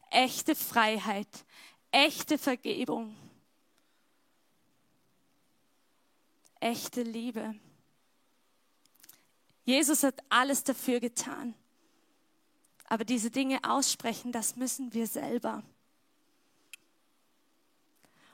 Echte 0.10 0.56
Freiheit, 0.56 1.46
echte 1.92 2.38
Vergebung, 2.38 3.16
echte 6.60 7.04
Liebe. 7.04 7.56
Jesus 9.72 10.04
hat 10.04 10.22
alles 10.28 10.66
dafür 10.66 11.00
getan. 11.00 11.54
Aber 12.90 13.06
diese 13.06 13.32
Dinge 13.32 13.60
aussprechen, 13.64 14.34
das 14.34 14.58
müssen 14.58 14.94
wir 14.94 15.08
selber. 15.08 15.64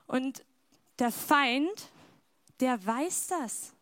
Und 0.07 0.43
der 0.97 1.11
Feind 1.11 1.89
der 2.59 2.83
weiß 2.83 3.27
das. 3.27 3.73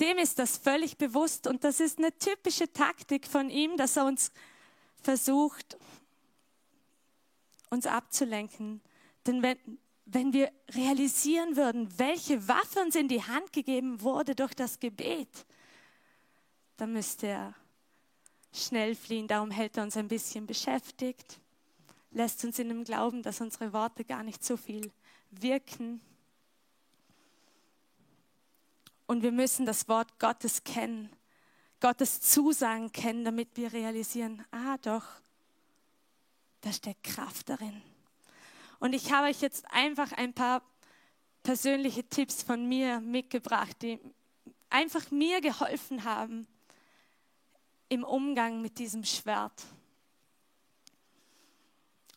dem 0.00 0.16
ist 0.18 0.38
das 0.38 0.56
völlig 0.56 0.96
bewusst 0.96 1.46
und 1.46 1.64
das 1.64 1.80
ist 1.80 1.98
eine 1.98 2.16
typische 2.18 2.72
Taktik 2.72 3.26
von 3.26 3.50
ihm, 3.50 3.76
dass 3.76 3.96
er 3.96 4.06
uns 4.06 4.32
versucht, 5.02 5.76
uns 7.70 7.86
abzulenken. 7.86 8.80
Denn 9.26 9.42
wenn, 9.42 9.58
wenn 10.06 10.32
wir 10.32 10.52
realisieren 10.74 11.56
würden, 11.56 11.98
welche 11.98 12.46
Waffe 12.46 12.80
uns 12.80 12.94
in 12.94 13.08
die 13.08 13.22
Hand 13.22 13.52
gegeben 13.52 14.00
wurde 14.02 14.34
durch 14.34 14.54
das 14.54 14.78
Gebet, 14.78 15.46
dann 16.76 16.92
müsste 16.92 17.28
er 17.28 17.54
schnell 18.52 18.94
fliehen. 18.94 19.26
Darum 19.26 19.50
hält 19.50 19.76
er 19.76 19.82
uns 19.82 19.96
ein 19.96 20.08
bisschen 20.08 20.46
beschäftigt, 20.46 21.40
lässt 22.10 22.44
uns 22.44 22.58
in 22.58 22.68
dem 22.68 22.84
Glauben, 22.84 23.22
dass 23.22 23.40
unsere 23.40 23.72
Worte 23.72 24.04
gar 24.04 24.22
nicht 24.22 24.44
so 24.44 24.56
viel 24.56 24.92
wirken. 25.30 26.00
Und 29.06 29.22
wir 29.22 29.32
müssen 29.32 29.66
das 29.66 29.88
Wort 29.88 30.18
Gottes 30.18 30.64
kennen, 30.64 31.10
Gottes 31.80 32.20
Zusagen 32.20 32.92
kennen, 32.92 33.24
damit 33.24 33.56
wir 33.56 33.72
realisieren, 33.72 34.44
ah 34.50 34.78
doch, 34.78 35.04
da 36.60 36.72
steckt 36.72 37.04
Kraft 37.04 37.48
darin. 37.48 37.82
Und 38.78 38.94
ich 38.94 39.12
habe 39.12 39.28
euch 39.28 39.40
jetzt 39.40 39.64
einfach 39.70 40.12
ein 40.12 40.32
paar 40.32 40.62
persönliche 41.42 42.04
Tipps 42.04 42.42
von 42.42 42.66
mir 42.68 43.00
mitgebracht, 43.00 43.76
die 43.82 44.00
einfach 44.70 45.10
mir 45.10 45.40
geholfen 45.40 46.04
haben 46.04 46.46
im 47.88 48.02
Umgang 48.02 48.60
mit 48.62 48.78
diesem 48.78 49.04
Schwert. 49.04 49.62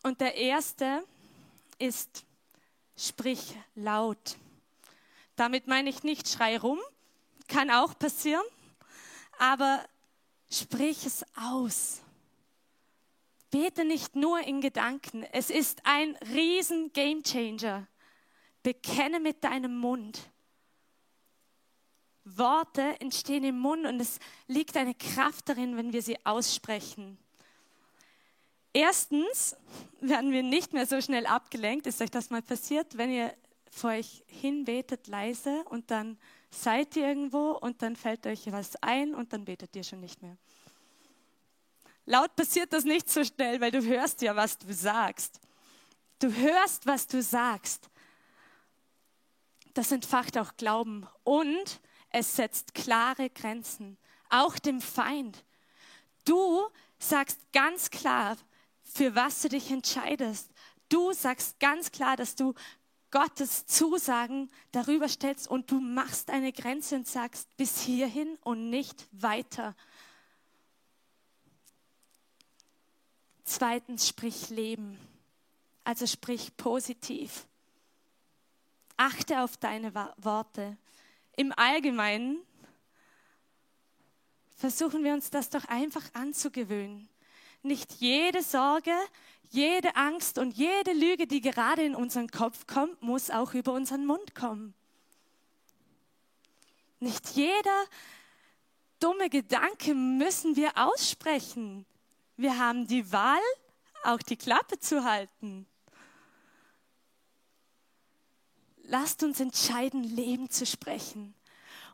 Und 0.02 0.20
der 0.20 0.34
erste 0.34 1.04
ist, 1.78 2.24
sprich 2.96 3.54
laut. 3.74 4.36
Damit 5.36 5.66
meine 5.68 5.90
ich 5.90 6.02
nicht 6.02 6.28
schrei 6.28 6.58
rum, 6.58 6.80
kann 7.46 7.70
auch 7.70 7.96
passieren, 7.98 8.44
aber 9.38 9.84
sprich 10.50 11.06
es 11.06 11.24
aus. 11.36 12.00
Bete 13.50 13.84
nicht 13.84 14.14
nur 14.14 14.40
in 14.40 14.60
Gedanken. 14.60 15.24
Es 15.32 15.50
ist 15.50 15.80
ein 15.84 16.16
riesen 16.34 16.92
Gamechanger. 16.92 17.86
Bekenne 18.62 19.20
mit 19.20 19.42
deinem 19.44 19.78
Mund. 19.78 20.30
Worte 22.24 23.00
entstehen 23.00 23.44
im 23.44 23.58
Mund 23.58 23.86
und 23.86 24.00
es 24.00 24.18
liegt 24.46 24.76
eine 24.76 24.94
Kraft 24.94 25.48
darin, 25.48 25.76
wenn 25.76 25.92
wir 25.92 26.02
sie 26.02 26.18
aussprechen. 26.26 27.16
Erstens 28.74 29.56
werden 30.00 30.30
wir 30.30 30.42
nicht 30.42 30.72
mehr 30.72 30.86
so 30.86 31.00
schnell 31.00 31.26
abgelenkt. 31.26 31.86
Ist 31.86 32.02
euch 32.02 32.10
das 32.10 32.30
mal 32.30 32.42
passiert, 32.42 32.98
wenn 32.98 33.10
ihr 33.10 33.34
vor 33.70 33.90
euch 33.90 34.24
hinbetet 34.26 35.06
leise 35.06 35.64
und 35.64 35.90
dann 35.90 36.18
seid 36.50 36.96
ihr 36.96 37.08
irgendwo 37.08 37.52
und 37.52 37.82
dann 37.82 37.96
fällt 37.96 38.26
euch 38.26 38.50
was 38.52 38.76
ein 38.82 39.14
und 39.14 39.32
dann 39.32 39.44
betet 39.44 39.74
ihr 39.76 39.84
schon 39.84 40.00
nicht 40.00 40.22
mehr. 40.22 40.36
Laut 42.08 42.34
passiert 42.36 42.72
das 42.72 42.84
nicht 42.84 43.10
so 43.10 43.22
schnell, 43.22 43.60
weil 43.60 43.70
du 43.70 43.84
hörst 43.84 44.22
ja, 44.22 44.34
was 44.34 44.56
du 44.56 44.72
sagst. 44.72 45.42
Du 46.20 46.32
hörst, 46.32 46.86
was 46.86 47.06
du 47.06 47.20
sagst. 47.22 47.90
Das 49.74 49.92
entfacht 49.92 50.38
auch 50.38 50.56
Glauben 50.56 51.06
und 51.22 51.82
es 52.08 52.34
setzt 52.34 52.72
klare 52.72 53.28
Grenzen, 53.28 53.98
auch 54.30 54.58
dem 54.58 54.80
Feind. 54.80 55.44
Du 56.24 56.66
sagst 56.98 57.40
ganz 57.52 57.90
klar, 57.90 58.38
für 58.82 59.14
was 59.14 59.42
du 59.42 59.50
dich 59.50 59.70
entscheidest. 59.70 60.50
Du 60.88 61.12
sagst 61.12 61.60
ganz 61.60 61.92
klar, 61.92 62.16
dass 62.16 62.34
du 62.34 62.54
Gottes 63.10 63.66
Zusagen 63.66 64.50
darüber 64.72 65.10
stellst 65.10 65.46
und 65.46 65.70
du 65.70 65.78
machst 65.78 66.30
eine 66.30 66.54
Grenze 66.54 66.96
und 66.96 67.06
sagst 67.06 67.54
bis 67.58 67.82
hierhin 67.82 68.38
und 68.44 68.70
nicht 68.70 69.06
weiter. 69.12 69.76
Zweitens, 73.48 74.06
sprich 74.06 74.50
Leben. 74.50 74.98
Also 75.82 76.06
sprich 76.06 76.54
positiv. 76.58 77.46
Achte 78.98 79.40
auf 79.40 79.56
deine 79.56 79.94
Worte. 80.18 80.76
Im 81.34 81.54
Allgemeinen 81.56 82.42
versuchen 84.54 85.02
wir 85.02 85.14
uns 85.14 85.30
das 85.30 85.48
doch 85.48 85.64
einfach 85.64 86.04
anzugewöhnen. 86.12 87.08
Nicht 87.62 87.94
jede 87.94 88.42
Sorge, 88.42 88.92
jede 89.48 89.96
Angst 89.96 90.36
und 90.36 90.54
jede 90.54 90.92
Lüge, 90.92 91.26
die 91.26 91.40
gerade 91.40 91.82
in 91.82 91.94
unseren 91.94 92.28
Kopf 92.28 92.66
kommt, 92.66 93.00
muss 93.00 93.30
auch 93.30 93.54
über 93.54 93.72
unseren 93.72 94.04
Mund 94.04 94.34
kommen. 94.34 94.74
Nicht 97.00 97.30
jeder 97.30 97.84
dumme 99.00 99.30
Gedanke 99.30 99.94
müssen 99.94 100.54
wir 100.54 100.76
aussprechen. 100.76 101.86
Wir 102.38 102.56
haben 102.56 102.86
die 102.86 103.10
Wahl, 103.10 103.40
auch 104.04 104.22
die 104.22 104.36
Klappe 104.36 104.78
zu 104.78 105.02
halten. 105.02 105.66
Lasst 108.84 109.24
uns 109.24 109.40
entscheiden, 109.40 110.04
Leben 110.04 110.48
zu 110.48 110.64
sprechen. 110.64 111.34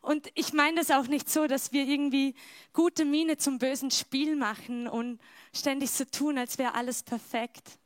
Und 0.02 0.30
ich 0.35 0.52
meine 0.52 0.80
das 0.80 0.90
auch 0.90 1.07
nicht 1.07 1.30
so, 1.30 1.46
dass 1.46 1.72
wir 1.72 1.87
irgendwie 1.87 2.35
gute 2.74 3.07
Miene 3.07 3.38
zum 3.38 3.59
bösen 3.59 3.90
Spiel 3.90 4.37
machen 4.37 4.87
und 4.87 5.18
ständig 5.54 5.90
so 5.90 6.04
tun, 6.04 6.37
als 6.37 6.59
wäre 6.59 6.74
alles 6.74 7.02
perfekt. 7.02 7.78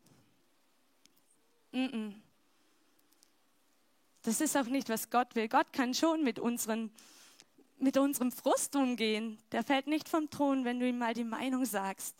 Das 4.22 4.40
ist 4.40 4.56
auch 4.56 4.66
nicht, 4.66 4.88
was 4.88 5.10
Gott 5.10 5.36
will. 5.36 5.48
Gott 5.48 5.72
kann 5.72 5.94
schon 5.94 6.24
mit, 6.24 6.40
unseren, 6.40 6.90
mit 7.78 7.96
unserem 7.96 8.32
Frust 8.32 8.74
umgehen. 8.74 9.38
Der 9.52 9.62
fällt 9.62 9.86
nicht 9.86 10.08
vom 10.08 10.28
Thron, 10.28 10.64
wenn 10.64 10.80
du 10.80 10.88
ihm 10.88 10.98
mal 10.98 11.14
die 11.14 11.22
Meinung 11.22 11.64
sagst. 11.64 12.16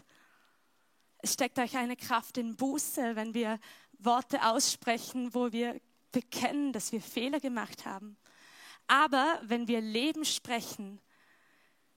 Es 1.18 1.35
steckt 1.35 1.59
euch 1.59 1.76
eine 1.76 1.96
Kraft 1.96 2.38
in 2.38 2.57
Buße, 2.57 3.16
wenn 3.16 3.35
wir 3.35 3.59
Worte 3.98 4.46
aussprechen, 4.46 5.35
wo 5.35 5.52
wir 5.52 5.81
bekennen, 6.12 6.72
dass 6.72 6.92
wir 6.92 7.00
Fehler 7.00 7.40
gemacht 7.40 7.85
haben. 7.85 8.16
Aber 8.87 9.40
wenn 9.42 9.68
wir 9.68 9.81
Leben 9.81 10.24
sprechen, 10.24 11.00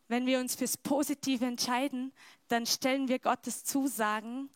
wenn 0.07 0.25
wir 0.25 0.39
uns 0.39 0.55
fürs 0.55 0.75
Positive 0.75 1.45
entscheiden, 1.45 2.11
dann 2.49 2.65
stellen 2.65 3.07
wir 3.07 3.19
Gottes 3.19 3.63
Zusagen 3.63 4.49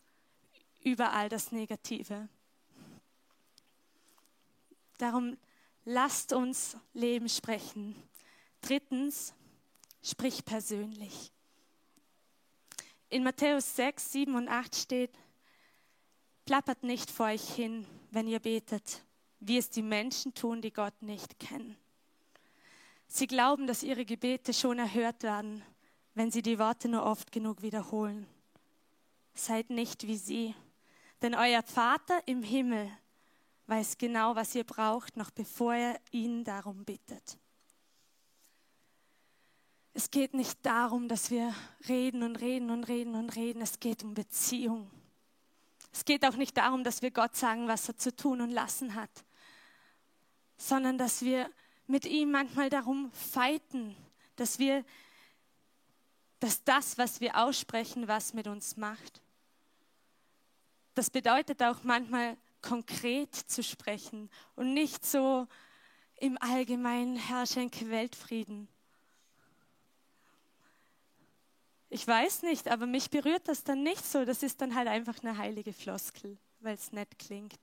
über 0.82 1.12
all 1.12 1.28
das 1.28 1.50
Negative. 1.50 2.28
Darum 4.98 5.36
lasst 5.84 6.32
uns 6.32 6.76
Leben 6.92 7.28
sprechen. 7.28 7.94
Drittens, 8.60 9.32
sprich 10.02 10.44
persönlich. 10.44 11.32
In 13.16 13.22
Matthäus 13.22 13.74
6, 13.76 14.12
7 14.12 14.34
und 14.34 14.46
8 14.46 14.76
steht, 14.76 15.18
plappert 16.44 16.82
nicht 16.82 17.10
vor 17.10 17.28
euch 17.28 17.48
hin, 17.48 17.86
wenn 18.10 18.28
ihr 18.28 18.40
betet, 18.40 19.06
wie 19.40 19.56
es 19.56 19.70
die 19.70 19.80
Menschen 19.80 20.34
tun, 20.34 20.60
die 20.60 20.70
Gott 20.70 21.00
nicht 21.00 21.38
kennen. 21.38 21.78
Sie 23.06 23.26
glauben, 23.26 23.66
dass 23.66 23.82
ihre 23.82 24.04
Gebete 24.04 24.52
schon 24.52 24.78
erhört 24.78 25.22
werden, 25.22 25.62
wenn 26.12 26.30
sie 26.30 26.42
die 26.42 26.58
Worte 26.58 26.90
nur 26.90 27.04
oft 27.04 27.32
genug 27.32 27.62
wiederholen. 27.62 28.26
Seid 29.32 29.70
nicht 29.70 30.06
wie 30.06 30.18
sie, 30.18 30.54
denn 31.22 31.34
euer 31.34 31.62
Vater 31.62 32.20
im 32.26 32.42
Himmel 32.42 32.90
weiß 33.66 33.96
genau, 33.96 34.36
was 34.36 34.54
ihr 34.54 34.64
braucht, 34.64 35.16
noch 35.16 35.30
bevor 35.30 35.74
er 35.74 35.98
ihn 36.10 36.44
darum 36.44 36.84
bittet. 36.84 37.38
Es 39.96 40.10
geht 40.10 40.34
nicht 40.34 40.58
darum, 40.60 41.08
dass 41.08 41.30
wir 41.30 41.54
reden 41.88 42.22
und 42.22 42.36
reden 42.36 42.68
und 42.68 42.84
reden 42.84 43.14
und 43.14 43.34
reden. 43.34 43.62
Es 43.62 43.80
geht 43.80 44.04
um 44.04 44.12
Beziehung. 44.12 44.90
Es 45.90 46.04
geht 46.04 46.22
auch 46.26 46.36
nicht 46.36 46.54
darum, 46.58 46.84
dass 46.84 47.00
wir 47.00 47.10
Gott 47.10 47.34
sagen, 47.34 47.66
was 47.66 47.88
er 47.88 47.96
zu 47.96 48.14
tun 48.14 48.42
und 48.42 48.50
lassen 48.50 48.94
hat, 48.94 49.08
sondern 50.58 50.98
dass 50.98 51.22
wir 51.22 51.50
mit 51.86 52.04
ihm 52.04 52.30
manchmal 52.30 52.68
darum 52.68 53.10
feiten, 53.12 53.96
dass 54.36 54.58
wir, 54.58 54.84
dass 56.40 56.62
das, 56.62 56.98
was 56.98 57.22
wir 57.22 57.38
aussprechen, 57.38 58.06
was 58.06 58.34
mit 58.34 58.48
uns 58.48 58.76
macht. 58.76 59.22
Das 60.92 61.08
bedeutet 61.08 61.62
auch 61.62 61.84
manchmal 61.84 62.36
konkret 62.60 63.34
zu 63.34 63.62
sprechen 63.62 64.28
und 64.56 64.74
nicht 64.74 65.06
so 65.06 65.48
im 66.16 66.36
Allgemeinen 66.42 67.16
Herr, 67.16 67.46
schenke 67.46 67.88
Weltfrieden, 67.88 68.68
Ich 71.88 72.06
weiß 72.06 72.42
nicht, 72.42 72.68
aber 72.68 72.86
mich 72.86 73.10
berührt 73.10 73.46
das 73.48 73.62
dann 73.62 73.82
nicht 73.82 74.04
so. 74.04 74.24
Das 74.24 74.42
ist 74.42 74.60
dann 74.60 74.74
halt 74.74 74.88
einfach 74.88 75.22
eine 75.22 75.38
heilige 75.38 75.72
Floskel, 75.72 76.36
weil 76.60 76.74
es 76.74 76.92
nett 76.92 77.18
klingt. 77.18 77.60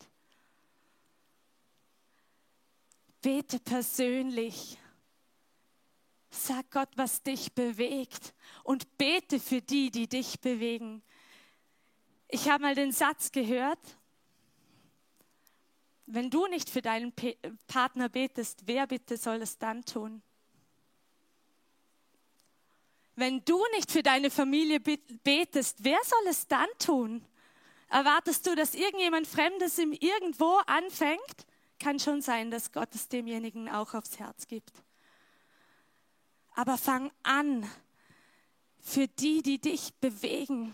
Bete 3.21 3.59
persönlich. 3.59 4.77
Sag 6.29 6.71
Gott, 6.71 6.89
was 6.95 7.21
dich 7.21 7.53
bewegt 7.53 8.33
und 8.63 8.97
bete 8.97 9.39
für 9.39 9.61
die, 9.61 9.91
die 9.91 10.07
dich 10.07 10.39
bewegen. 10.39 11.03
Ich 12.27 12.49
habe 12.49 12.63
mal 12.63 12.75
den 12.75 12.91
Satz 12.91 13.31
gehört, 13.31 13.97
wenn 16.05 16.29
du 16.29 16.47
nicht 16.47 16.69
für 16.69 16.81
deinen 16.81 17.13
Partner 17.67 18.09
betest, 18.09 18.63
wer 18.65 18.87
bitte 18.87 19.17
soll 19.17 19.41
es 19.41 19.57
dann 19.57 19.85
tun? 19.85 20.21
Wenn 23.15 23.45
du 23.45 23.63
nicht 23.75 23.91
für 23.91 24.01
deine 24.01 24.29
Familie 24.31 24.79
betest, 24.79 25.83
wer 25.83 25.99
soll 26.03 26.27
es 26.29 26.47
dann 26.47 26.67
tun? 26.79 27.23
Erwartest 27.89 28.47
du, 28.47 28.55
dass 28.55 28.73
irgendjemand 28.73 29.27
Fremdes 29.27 29.77
ihm 29.77 29.93
irgendwo 29.93 30.57
anfängt? 30.65 31.45
Kann 31.79 31.99
schon 31.99 32.21
sein, 32.21 32.49
dass 32.49 32.71
Gott 32.71 32.95
es 32.95 33.07
demjenigen 33.07 33.69
auch 33.69 33.93
aufs 33.93 34.17
Herz 34.17 34.47
gibt. 34.47 34.71
Aber 36.55 36.77
fang 36.77 37.11
an, 37.21 37.69
für 38.79 39.07
die, 39.07 39.41
die 39.41 39.59
dich 39.59 39.93
bewegen, 39.95 40.73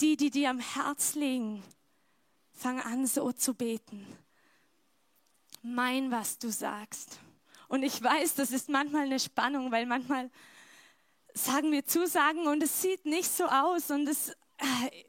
die, 0.00 0.16
die 0.16 0.30
dir 0.30 0.50
am 0.50 0.58
Herz 0.58 1.14
liegen, 1.14 1.62
fang 2.52 2.80
an, 2.80 3.06
so 3.06 3.32
zu 3.32 3.54
beten. 3.54 4.06
Mein, 5.62 6.10
was 6.10 6.38
du 6.38 6.50
sagst. 6.50 7.18
Und 7.68 7.82
ich 7.82 8.00
weiß, 8.00 8.34
das 8.36 8.52
ist 8.52 8.68
manchmal 8.68 9.06
eine 9.06 9.18
Spannung, 9.18 9.72
weil 9.72 9.86
manchmal 9.86 10.30
sagen 11.36 11.70
wir 11.70 11.84
Zusagen 11.84 12.46
und 12.46 12.62
es 12.62 12.82
sieht 12.82 13.04
nicht 13.04 13.30
so 13.30 13.44
aus 13.44 13.90
und 13.90 14.08
es, 14.08 14.30
äh, 14.30 15.04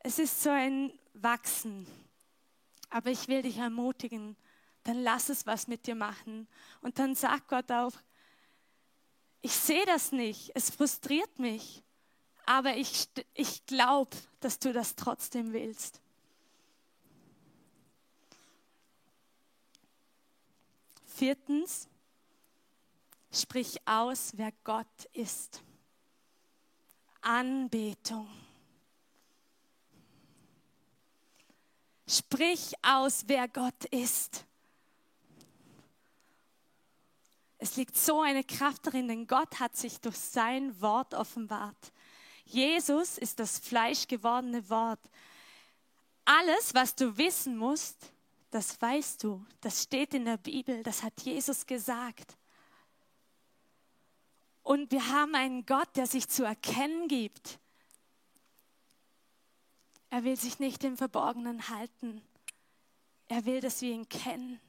es 0.00 0.18
ist 0.18 0.42
so 0.42 0.50
ein 0.50 0.92
Wachsen. 1.14 1.86
Aber 2.90 3.10
ich 3.10 3.28
will 3.28 3.42
dich 3.42 3.58
ermutigen, 3.58 4.36
dann 4.84 5.02
lass 5.02 5.28
es 5.28 5.46
was 5.46 5.68
mit 5.68 5.86
dir 5.86 5.94
machen. 5.94 6.48
Und 6.80 6.98
dann 6.98 7.14
sag 7.14 7.48
Gott 7.48 7.70
auch, 7.70 7.92
ich 9.42 9.52
sehe 9.52 9.84
das 9.86 10.12
nicht, 10.12 10.52
es 10.54 10.70
frustriert 10.70 11.38
mich, 11.38 11.82
aber 12.46 12.76
ich, 12.76 13.08
ich 13.34 13.66
glaube, 13.66 14.16
dass 14.40 14.58
du 14.58 14.72
das 14.72 14.96
trotzdem 14.96 15.52
willst. 15.52 16.00
Viertens, 21.04 21.88
sprich 23.32 23.76
aus, 23.86 24.32
wer 24.36 24.52
Gott 24.64 25.04
ist. 25.12 25.62
Anbetung. 27.20 28.28
Sprich 32.06 32.74
aus, 32.82 33.24
wer 33.26 33.48
Gott 33.48 33.84
ist. 33.86 34.44
Es 37.58 37.76
liegt 37.76 37.96
so 37.96 38.20
eine 38.20 38.42
Kraft 38.42 38.86
darin, 38.86 39.06
denn 39.06 39.26
Gott 39.26 39.60
hat 39.60 39.76
sich 39.76 40.00
durch 40.00 40.16
sein 40.18 40.78
Wort 40.80 41.14
offenbart. 41.14 41.92
Jesus 42.44 43.18
ist 43.18 43.38
das 43.38 43.60
fleischgewordene 43.60 44.68
Wort. 44.68 45.00
Alles, 46.24 46.74
was 46.74 46.94
du 46.94 47.16
wissen 47.16 47.56
musst, 47.56 47.96
das 48.50 48.82
weißt 48.82 49.22
du. 49.22 49.46
Das 49.60 49.84
steht 49.84 50.12
in 50.12 50.24
der 50.24 50.36
Bibel. 50.36 50.82
Das 50.82 51.02
hat 51.02 51.20
Jesus 51.22 51.64
gesagt. 51.64 52.36
Und 54.62 54.92
wir 54.92 55.08
haben 55.08 55.34
einen 55.34 55.66
Gott, 55.66 55.88
der 55.96 56.06
sich 56.06 56.28
zu 56.28 56.44
erkennen 56.44 57.08
gibt. 57.08 57.58
Er 60.10 60.24
will 60.24 60.36
sich 60.36 60.58
nicht 60.58 60.84
im 60.84 60.96
Verborgenen 60.96 61.68
halten. 61.68 62.22
Er 63.28 63.44
will, 63.44 63.60
dass 63.60 63.80
wir 63.80 63.92
ihn 63.92 64.08
kennen. 64.08 64.60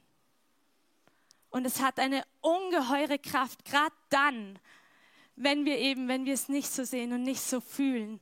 Und 1.50 1.64
es 1.66 1.80
hat 1.80 2.00
eine 2.00 2.24
ungeheure 2.40 3.18
Kraft, 3.18 3.64
gerade 3.64 3.94
dann, 4.08 4.58
wenn 5.36 5.64
wir 5.64 5.78
eben, 5.78 6.08
wenn 6.08 6.24
wir 6.24 6.34
es 6.34 6.48
nicht 6.48 6.68
so 6.68 6.84
sehen 6.84 7.12
und 7.12 7.22
nicht 7.22 7.42
so 7.42 7.60
fühlen, 7.60 8.20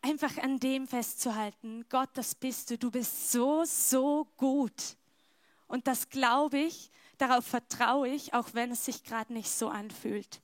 einfach 0.00 0.38
an 0.38 0.60
dem 0.60 0.86
festzuhalten. 0.86 1.84
Gott, 1.88 2.10
das 2.14 2.34
bist 2.34 2.70
du. 2.70 2.78
Du 2.78 2.90
bist 2.90 3.32
so, 3.32 3.64
so 3.64 4.26
gut. 4.36 4.96
Und 5.66 5.86
das 5.86 6.10
glaube 6.10 6.58
ich, 6.58 6.90
darauf 7.18 7.44
vertraue 7.44 8.08
ich, 8.08 8.34
auch 8.34 8.48
wenn 8.52 8.70
es 8.70 8.84
sich 8.84 9.02
gerade 9.02 9.32
nicht 9.32 9.50
so 9.50 9.68
anfühlt. 9.68 10.40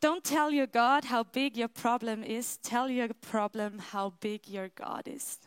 Don't 0.00 0.22
tell 0.22 0.52
your 0.52 0.68
God 0.68 1.04
how 1.10 1.24
big 1.24 1.56
your 1.56 1.68
problem 1.68 2.22
is. 2.22 2.58
Tell 2.62 2.88
your 2.88 3.08
problem 3.14 3.80
how 3.92 4.12
big 4.20 4.48
your 4.48 4.68
God 4.68 5.08
is. 5.08 5.40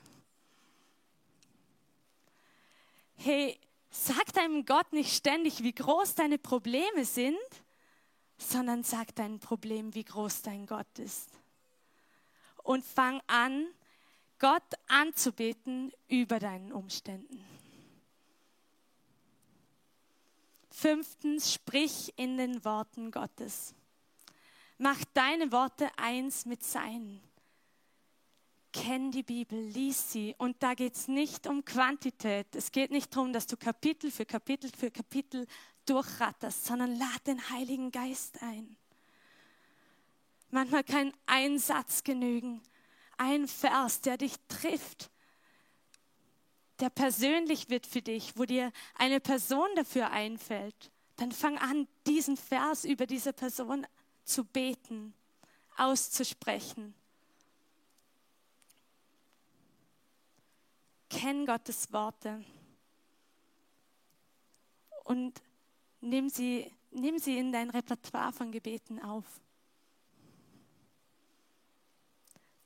Hey, 3.15 3.59
sag 3.89 4.33
deinem 4.33 4.65
Gott 4.65 4.91
nicht 4.91 5.15
ständig, 5.15 5.63
wie 5.63 5.73
groß 5.73 6.15
deine 6.15 6.37
Probleme 6.37 7.05
sind, 7.05 7.37
sondern 8.37 8.83
sag 8.83 9.15
dein 9.15 9.39
Problem, 9.39 9.93
wie 9.93 10.03
groß 10.03 10.41
dein 10.41 10.65
Gott 10.65 10.99
ist. 10.99 11.29
Und 12.63 12.83
fang 12.83 13.21
an, 13.27 13.67
Gott 14.39 14.63
anzubeten 14.87 15.93
über 16.07 16.39
deinen 16.39 16.73
Umständen. 16.73 17.45
Fünftens, 20.71 21.53
sprich 21.53 22.11
in 22.17 22.37
den 22.37 22.65
Worten 22.65 23.11
Gottes. 23.11 23.75
Mach 24.83 24.97
deine 25.13 25.51
Worte 25.51 25.91
eins 25.95 26.47
mit 26.47 26.63
seinen. 26.63 27.21
Kenn 28.73 29.11
die 29.11 29.21
Bibel, 29.21 29.59
lies 29.59 30.11
sie. 30.11 30.33
Und 30.39 30.63
da 30.63 30.73
geht 30.73 30.95
es 30.95 31.07
nicht 31.07 31.45
um 31.45 31.63
Quantität. 31.63 32.47
Es 32.55 32.71
geht 32.71 32.89
nicht 32.89 33.15
darum, 33.15 33.31
dass 33.31 33.45
du 33.45 33.57
Kapitel 33.57 34.09
für 34.09 34.25
Kapitel 34.25 34.71
für 34.75 34.89
Kapitel 34.89 35.45
durchratterst, 35.85 36.65
sondern 36.65 36.95
lad 36.97 37.27
den 37.27 37.47
Heiligen 37.51 37.91
Geist 37.91 38.41
ein. 38.41 38.75
Manchmal 40.49 40.83
kann 40.83 41.13
ein 41.27 41.59
Satz 41.59 42.03
genügen, 42.03 42.63
ein 43.19 43.47
Vers, 43.47 44.01
der 44.01 44.17
dich 44.17 44.33
trifft, 44.47 45.11
der 46.79 46.89
persönlich 46.89 47.69
wird 47.69 47.85
für 47.85 48.01
dich, 48.01 48.35
wo 48.35 48.45
dir 48.45 48.71
eine 48.95 49.19
Person 49.19 49.69
dafür 49.75 50.09
einfällt. 50.09 50.91
Dann 51.17 51.31
fang 51.31 51.59
an, 51.59 51.87
diesen 52.07 52.35
Vers 52.35 52.83
über 52.83 53.05
diese 53.05 53.31
Person 53.31 53.85
zu 54.23 54.43
beten, 54.43 55.13
auszusprechen. 55.77 56.93
Kenn 61.09 61.45
Gottes 61.45 61.91
Worte 61.91 62.43
und 65.03 65.41
nimm 65.99 66.29
sie, 66.29 66.71
nimm 66.91 67.19
sie 67.19 67.37
in 67.37 67.51
dein 67.51 67.69
Repertoire 67.69 68.31
von 68.31 68.51
Gebeten 68.51 69.01
auf. 69.01 69.25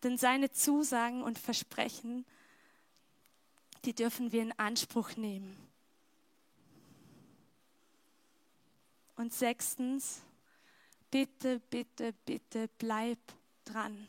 Denn 0.04 0.18
seine 0.18 0.52
Zusagen 0.52 1.24
und 1.24 1.39
Versprechen, 1.39 2.26
die 3.86 3.94
dürfen 3.94 4.32
wir 4.32 4.44
in 4.44 4.52
Anspruch 4.60 5.15
nehmen. 5.15 5.58
Und 9.15 9.34
sechstens, 9.34 10.22
bitte, 11.12 11.60
bitte, 11.70 12.13
bitte 12.26 12.70
bleib 12.78 13.20
dran. 13.63 14.08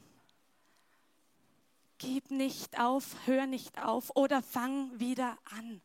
Gib 1.99 2.31
nicht 2.31 2.79
auf, 2.79 3.27
hör 3.27 3.47
nicht 3.47 3.83
auf 3.83 4.15
oder 4.15 4.43
fang 4.43 4.99
wieder 4.99 5.39
an. 5.45 5.81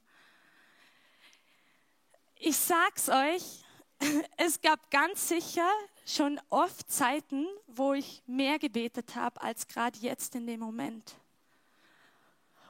Ich 2.35 2.57
sag's 2.57 3.07
euch, 3.07 3.63
es 4.37 4.61
gab 4.61 4.89
ganz 4.91 5.27
sicher 5.27 5.69
schon 6.05 6.39
oft 6.49 6.91
Zeiten, 6.91 7.47
wo 7.67 7.93
ich 7.93 8.23
mehr 8.25 8.59
gebetet 8.59 9.15
habe 9.15 9.41
als 9.41 9.67
gerade 9.67 9.97
jetzt 9.99 10.35
in 10.35 10.47
dem 10.47 10.59
Moment. 10.59 11.15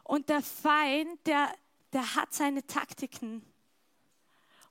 Und 0.04 0.30
der 0.30 0.42
Feind, 0.42 1.26
der, 1.26 1.54
der 1.94 2.16
hat 2.16 2.34
seine 2.34 2.66
Taktiken. 2.68 3.42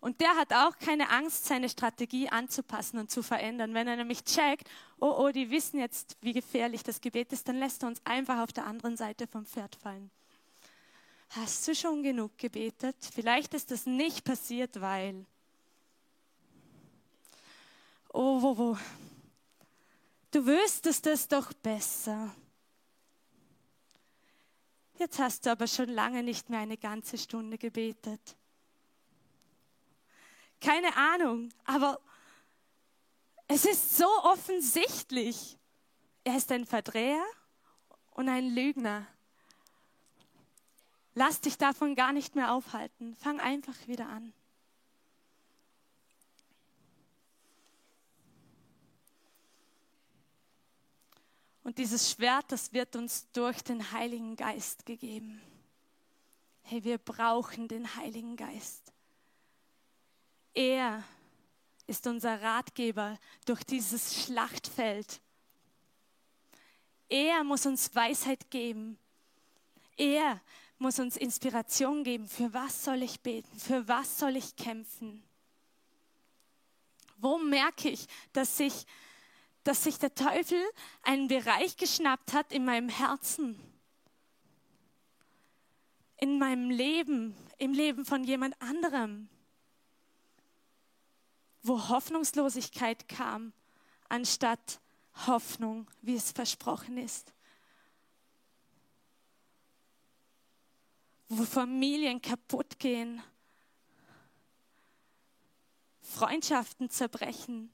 Und 0.01 0.21
der 0.23 0.35
hat 0.37 0.53
auch 0.55 0.79
keine 0.79 1.11
Angst, 1.11 1.45
seine 1.45 1.69
Strategie 1.69 2.31
anzupassen 2.31 2.99
und 2.99 3.11
zu 3.11 3.23
verändern. 3.23 3.75
Wenn 3.75 3.87
er 3.87 3.97
nämlich 3.97 4.25
checkt, 4.25 4.69
oh, 4.99 5.15
oh, 5.19 5.31
die 5.31 5.51
wissen 5.51 5.79
jetzt, 5.79 6.17
wie 6.23 6.33
gefährlich 6.33 6.83
das 6.83 7.03
Gebet 7.03 7.33
ist, 7.33 7.47
dann 7.49 7.59
lässt 7.59 7.83
er 7.83 7.89
uns 7.89 8.01
einfach 8.05 8.39
auf 8.39 8.53
der 8.53 8.67
anderen 8.67 8.97
Seite 8.97 9.27
vom 9.27 9.45
Pferd 9.45 9.77
fallen. 9.77 10.11
Hast 11.31 11.69
du 11.69 11.75
schon 11.75 12.03
genug 12.03 12.37
gebetet? 12.39 12.97
Vielleicht 13.15 13.53
ist 13.53 13.71
das 13.71 13.85
nicht 13.87 14.25
passiert, 14.25 14.81
weil. 14.81 15.27
Oh, 18.13 18.41
wo, 18.41 18.57
wo. 18.57 18.79
Du 20.31 20.47
wüsstest 20.47 21.07
es 21.07 21.29
doch 21.29 21.53
besser. 21.53 22.35
Jetzt 24.99 25.19
hast 25.19 25.47
du 25.47 25.51
aber 25.51 25.67
schon 25.67 25.89
lange 25.89 26.23
nicht 26.23 26.51
mehr 26.51 26.61
eine 26.61 26.77
ganze 26.77 27.19
Stunde 27.19 27.59
gebetet. 27.59 28.37
Keine 30.61 30.95
Ahnung, 30.97 31.49
aber 31.65 32.01
es 33.49 33.65
ist 33.65 33.97
so 33.97 34.09
offensichtlich. 34.23 35.59
Er 36.23 36.37
ist 36.37 36.53
ein 36.53 36.67
Verdreher 36.67 37.25
und 38.11 38.29
ein 38.29 38.55
Lügner. 38.55 39.07
Lass 41.15 41.41
dich 41.41 41.59
davon 41.59 41.95
gar 41.95 42.13
nicht 42.13 42.37
mehr 42.37 42.53
aufhalten. 42.53 43.17
Fang 43.17 43.41
einfach 43.41 43.75
wieder 43.87 44.09
an. 44.09 44.33
Und 51.63 51.79
dieses 51.79 52.11
Schwert, 52.11 52.51
das 52.53 52.73
wird 52.73 52.97
uns 52.97 53.31
durch 53.33 53.63
den 53.63 53.93
Heiligen 53.93 54.37
Geist 54.37 54.87
gegeben. 54.87 55.41
Hey, 56.63 56.85
wir 56.85 56.99
brauchen 56.99 57.69
den 57.69 57.97
Heiligen 57.97 58.37
Geist. 58.37 58.93
Er 60.55 61.05
ist 61.87 62.07
unser 62.07 62.41
Ratgeber 62.41 63.19
durch 63.47 63.65
dieses 63.65 64.23
Schlachtfeld. 64.25 65.21
Er 67.09 67.43
muss 67.43 67.67
uns 67.67 67.95
Weisheit 67.95 68.51
geben. 68.51 68.99
Er 69.97 70.41
muss 70.79 70.99
uns 70.99 71.17
Inspiration 71.17 72.05
geben. 72.05 72.29
Für 72.29 72.53
was 72.55 72.85
soll 72.85 73.03
ich 73.03 73.21
beten? 73.21 73.59
Für 73.59 73.87
was 73.87 74.19
soll 74.19 74.37
ich 74.37 74.57
kämpfen? 74.57 75.23
Wo 77.19 77.37
merke 77.37 77.91
ich, 77.91 78.07
dass 78.33 78.57
sich, 78.57 78.87
dass 79.63 79.85
sich 79.85 79.99
der 79.99 80.15
Teufel 80.15 80.63
einen 81.03 81.29
Bereich 81.29 81.77
geschnappt 81.77 82.33
hat 82.33 82.53
in 82.53 82.65
meinem 82.65 82.89
Herzen? 82.89 83.61
In 86.17 86.39
meinem 86.39 86.71
Leben, 86.71 87.37
im 87.59 87.73
Leben 87.73 88.05
von 88.05 88.25
jemand 88.25 88.61
anderem? 88.63 89.29
Wo 91.63 91.89
Hoffnungslosigkeit 91.89 93.09
kam, 93.09 93.53
anstatt 94.09 94.81
Hoffnung, 95.27 95.91
wie 96.03 96.17
es 96.17 96.33
versprochen 96.33 96.97
ist. 96.97 97.33
Wo 101.29 101.45
Familien 101.45 102.21
kaputt 102.21 102.79
gehen, 102.79 103.23
Freundschaften 106.01 106.91
zerbrechen, 106.91 107.73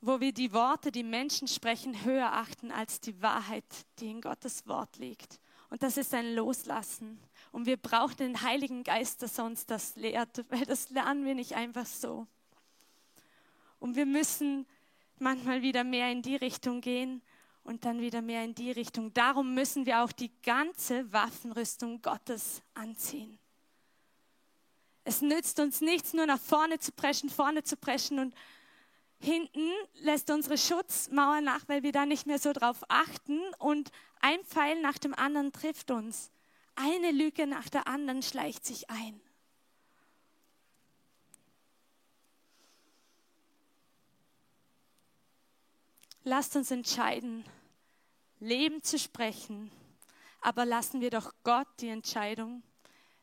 wo 0.00 0.20
wir 0.20 0.32
die 0.32 0.52
Worte, 0.52 0.92
die 0.92 1.02
Menschen 1.02 1.48
sprechen, 1.48 2.04
höher 2.04 2.30
achten 2.34 2.70
als 2.70 3.00
die 3.00 3.22
Wahrheit, 3.22 3.64
die 3.98 4.10
in 4.10 4.20
Gottes 4.20 4.66
Wort 4.66 4.98
liegt. 4.98 5.40
Und 5.70 5.82
das 5.82 5.96
ist 5.96 6.12
ein 6.12 6.34
Loslassen. 6.34 7.18
Und 7.54 7.66
wir 7.66 7.76
brauchen 7.76 8.16
den 8.16 8.42
Heiligen 8.42 8.82
Geist, 8.82 9.22
der 9.22 9.44
uns 9.44 9.64
das 9.64 9.94
lehrt, 9.94 10.44
weil 10.50 10.64
das 10.64 10.90
lernen 10.90 11.24
wir 11.24 11.36
nicht 11.36 11.54
einfach 11.54 11.86
so. 11.86 12.26
Und 13.78 13.94
wir 13.94 14.06
müssen 14.06 14.66
manchmal 15.20 15.62
wieder 15.62 15.84
mehr 15.84 16.10
in 16.10 16.20
die 16.20 16.34
Richtung 16.34 16.80
gehen 16.80 17.22
und 17.62 17.84
dann 17.84 18.00
wieder 18.00 18.22
mehr 18.22 18.42
in 18.42 18.56
die 18.56 18.72
Richtung. 18.72 19.14
Darum 19.14 19.54
müssen 19.54 19.86
wir 19.86 20.02
auch 20.02 20.10
die 20.10 20.32
ganze 20.42 21.12
Waffenrüstung 21.12 22.02
Gottes 22.02 22.60
anziehen. 22.74 23.38
Es 25.04 25.22
nützt 25.22 25.60
uns 25.60 25.80
nichts, 25.80 26.12
nur 26.12 26.26
nach 26.26 26.40
vorne 26.40 26.80
zu 26.80 26.90
preschen, 26.90 27.30
vorne 27.30 27.62
zu 27.62 27.76
preschen 27.76 28.18
und 28.18 28.34
hinten 29.20 29.70
lässt 30.00 30.28
unsere 30.28 30.58
Schutzmauer 30.58 31.40
nach, 31.40 31.68
weil 31.68 31.84
wir 31.84 31.92
da 31.92 32.04
nicht 32.04 32.26
mehr 32.26 32.40
so 32.40 32.52
drauf 32.52 32.82
achten 32.88 33.38
und 33.60 33.92
ein 34.20 34.42
Pfeil 34.42 34.82
nach 34.82 34.98
dem 34.98 35.14
anderen 35.14 35.52
trifft 35.52 35.92
uns. 35.92 36.32
Eine 36.76 37.12
Lüge 37.12 37.46
nach 37.46 37.68
der 37.68 37.86
anderen 37.86 38.22
schleicht 38.22 38.64
sich 38.64 38.90
ein. 38.90 39.20
Lasst 46.24 46.56
uns 46.56 46.70
entscheiden, 46.70 47.44
Leben 48.40 48.82
zu 48.82 48.98
sprechen, 48.98 49.70
aber 50.40 50.64
lassen 50.64 51.00
wir 51.00 51.10
doch 51.10 51.34
Gott 51.42 51.68
die 51.80 51.88
Entscheidung, 51.88 52.62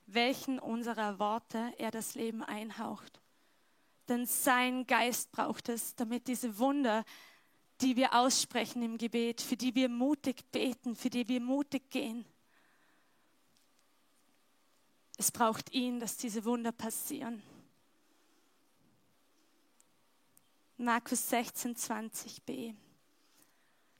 welchen 0.05 0.59
unserer 0.59 1.17
Worte 1.19 1.73
er 1.77 1.91
das 1.91 2.15
Leben 2.15 2.43
einhaucht. 2.43 3.19
Denn 4.07 4.25
sein 4.25 4.85
Geist 4.85 5.31
braucht 5.31 5.69
es, 5.69 5.95
damit 5.95 6.27
diese 6.27 6.57
Wunder, 6.59 7.03
die 7.81 7.95
wir 7.95 8.13
aussprechen 8.13 8.83
im 8.83 8.97
Gebet, 8.97 9.41
für 9.41 9.57
die 9.57 9.73
wir 9.73 9.89
mutig 9.89 10.51
beten, 10.51 10.95
für 10.95 11.09
die 11.09 11.27
wir 11.27 11.41
mutig 11.41 11.89
gehen, 11.89 12.25
es 15.21 15.31
braucht 15.31 15.71
ihn, 15.71 15.99
dass 15.99 16.17
diese 16.17 16.43
Wunder 16.45 16.71
passieren. 16.71 17.43
Markus 20.77 21.29
16, 21.29 21.75
20b. 21.75 22.73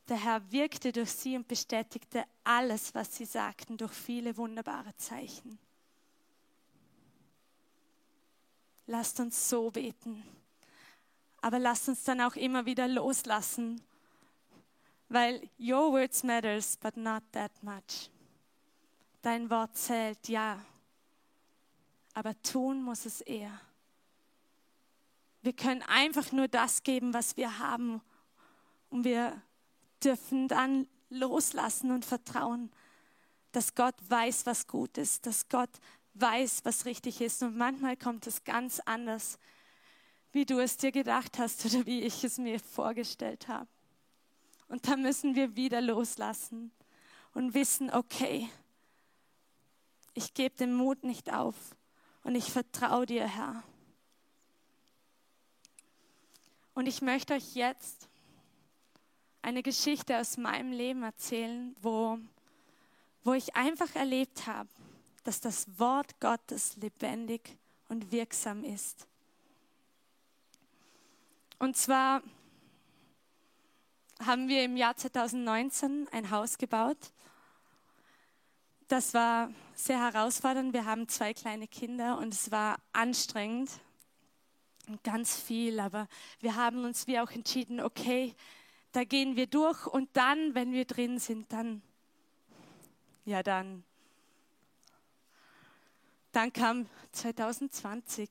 Der 0.10 0.18
Herr 0.18 0.52
wirkte 0.52 0.92
durch 0.92 1.12
sie 1.12 1.36
und 1.36 1.48
bestätigte 1.48 2.26
alles, 2.44 2.96
was 2.96 3.16
sie 3.16 3.26
sagten, 3.26 3.78
durch 3.78 3.94
viele 3.94 4.36
wunderbare 4.36 4.96
Zeichen. 4.98 5.60
Lasst 8.88 9.20
uns 9.20 9.48
so 9.48 9.70
beten. 9.70 10.24
Aber 11.40 11.60
lasst 11.60 11.88
uns 11.88 12.04
dann 12.04 12.20
auch 12.22 12.36
immer 12.36 12.66
wieder 12.66 12.88
loslassen, 12.88 13.80
weil 15.08 15.48
your 15.60 15.92
words 15.92 16.24
matters, 16.24 16.78
but 16.78 16.98
not 16.98 17.24
that 17.32 17.52
much. 17.62 18.10
Dein 19.22 19.52
Wort 19.52 19.78
zählt, 19.78 20.28
ja, 20.28 20.60
aber 22.14 22.40
tun 22.42 22.84
muss 22.84 23.06
es 23.06 23.22
eher. 23.22 23.60
Wir 25.42 25.54
können 25.54 25.82
einfach 25.84 26.32
nur 26.32 26.48
das 26.48 26.84
geben, 26.84 27.14
was 27.14 27.38
wir 27.38 27.60
haben 27.60 28.02
und 28.90 29.04
wir 29.04 29.42
dürfen 30.04 30.48
dann 30.48 30.88
loslassen 31.10 31.92
und 31.92 32.06
vertrauen, 32.06 32.72
dass 33.52 33.76
Gott 33.76 33.96
weiß, 34.08 34.46
was 34.46 34.68
gut 34.68 34.98
ist, 34.98 35.26
dass 35.26 35.50
Gott 35.50 35.70
weiß, 36.14 36.62
was 36.64 36.86
richtig 36.86 37.22
ist. 37.22 37.42
Und 37.44 37.58
manchmal 37.58 37.98
kommt 37.98 38.28
es 38.28 38.44
ganz 38.44 38.80
anders, 38.82 39.40
wie 40.32 40.46
du 40.46 40.60
es 40.60 40.78
dir 40.78 40.92
gedacht 40.92 41.38
hast 41.40 41.66
oder 41.74 41.86
wie 41.86 42.02
ich 42.02 42.24
es 42.24 42.38
mir 42.38 42.60
vorgestellt 42.60 43.48
habe. 43.48 43.68
Und 44.68 44.88
da 44.88 44.96
müssen 44.96 45.36
wir 45.36 45.56
wieder 45.56 45.82
loslassen 45.82 46.72
und 47.34 47.54
wissen, 47.54 47.92
okay, 47.92 48.50
ich 50.14 50.34
gebe 50.34 50.56
den 50.56 50.74
Mut 50.74 51.04
nicht 51.04 51.34
auf 51.34 51.56
und 52.24 52.36
ich 52.36 52.52
vertraue 52.52 53.06
dir, 53.06 53.28
Herr. 53.28 53.64
Und 56.74 56.88
ich 56.88 57.02
möchte 57.02 57.34
euch 57.34 57.56
jetzt 57.56 58.08
eine 59.42 59.64
Geschichte 59.64 60.18
aus 60.18 60.38
meinem 60.38 60.72
Leben 60.72 61.04
erzählen, 61.04 61.76
wo, 61.82 62.18
wo 63.24 63.34
ich 63.34 63.56
einfach 63.56 63.94
erlebt 63.96 64.48
habe, 64.48 64.70
dass 65.24 65.42
das 65.42 65.80
Wort 65.80 66.20
Gottes 66.20 66.78
lebendig 66.78 67.58
und 67.90 68.12
wirksam 68.12 68.64
ist. 68.64 69.08
Und 71.60 71.78
zwar 71.78 72.24
haben 74.26 74.48
wir 74.48 74.64
im 74.64 74.78
Jahr 74.78 74.96
2019 74.96 76.08
ein 76.12 76.32
Haus 76.32 76.58
gebaut. 76.58 77.12
Das 78.88 79.14
war 79.14 79.52
sehr 79.82 80.00
herausfordernd. 80.00 80.74
Wir 80.74 80.86
haben 80.86 81.08
zwei 81.08 81.34
kleine 81.34 81.68
Kinder 81.68 82.20
und 82.20 82.34
es 82.34 82.52
war 82.52 82.78
anstrengend 82.94 83.72
und 84.88 85.04
ganz 85.04 85.40
viel. 85.40 85.80
Aber 85.80 86.08
wir 86.40 86.56
haben 86.56 86.86
uns 86.86 87.08
wie 87.08 87.20
auch 87.20 87.32
entschieden, 87.32 87.80
okay, 87.80 88.36
da 88.92 89.04
gehen 89.04 89.36
wir 89.36 89.48
durch 89.48 89.88
und 89.88 90.10
dann, 90.14 90.54
wenn 90.54 90.72
wir 90.72 90.86
drin 90.86 91.18
sind, 91.18 91.52
dann, 91.52 91.82
ja 93.26 93.42
dann, 93.42 93.84
dann 96.32 96.54
kam 96.54 96.88
2020. 97.14 98.30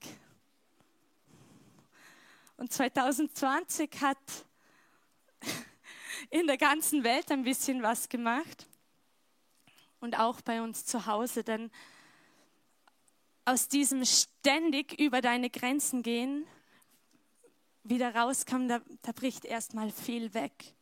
Und 2.59 2.73
2020 2.73 3.91
hat 4.01 4.19
in 6.31 6.47
der 6.47 6.59
ganzen 6.59 7.03
Welt 7.03 7.33
ein 7.33 7.43
bisschen 7.43 7.83
was 7.83 8.09
gemacht 8.09 8.70
und 10.01 10.19
auch 10.19 10.41
bei 10.41 10.63
uns 10.63 10.85
zu 10.85 11.07
Hause, 11.07 11.45
denn 11.45 11.71
aus 13.45 13.69
diesem 13.69 14.05
ständig 14.05 14.99
über 15.01 15.21
deine 15.21 15.51
Grenzen 15.51 16.03
gehen 16.03 16.47
wieder 17.83 18.15
rauskam, 18.15 18.69
da, 18.69 18.81
da 19.03 19.13
bricht 19.13 19.45
erstmal 19.45 19.91
viel 19.91 20.35
weg. 20.35 20.75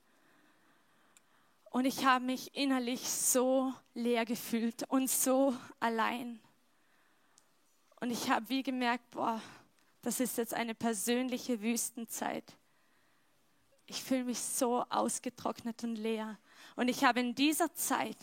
Und 1.70 1.84
ich 1.84 2.04
habe 2.04 2.24
mich 2.24 2.54
innerlich 2.54 3.08
so 3.08 3.72
leer 3.94 4.24
gefühlt 4.24 4.84
und 4.88 5.10
so 5.10 5.56
allein. 5.80 6.40
Und 8.00 8.10
ich 8.10 8.30
habe 8.30 8.48
wie 8.48 8.62
gemerkt, 8.62 9.10
boah, 9.10 9.40
das 10.02 10.20
ist 10.20 10.38
jetzt 10.38 10.54
eine 10.54 10.74
persönliche 10.74 11.60
Wüstenzeit. 11.60 12.56
Ich 13.86 14.02
fühle 14.02 14.24
mich 14.24 14.38
so 14.38 14.84
ausgetrocknet 14.88 15.84
und 15.84 15.96
leer. 15.96 16.38
Und 16.76 16.88
ich 16.88 17.04
habe 17.04 17.20
in 17.20 17.34
dieser 17.34 17.72
Zeit 17.74 18.18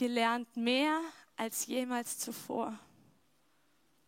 gelernt, 0.00 0.56
mehr 0.56 0.98
als 1.36 1.66
jemals 1.66 2.18
zuvor, 2.18 2.72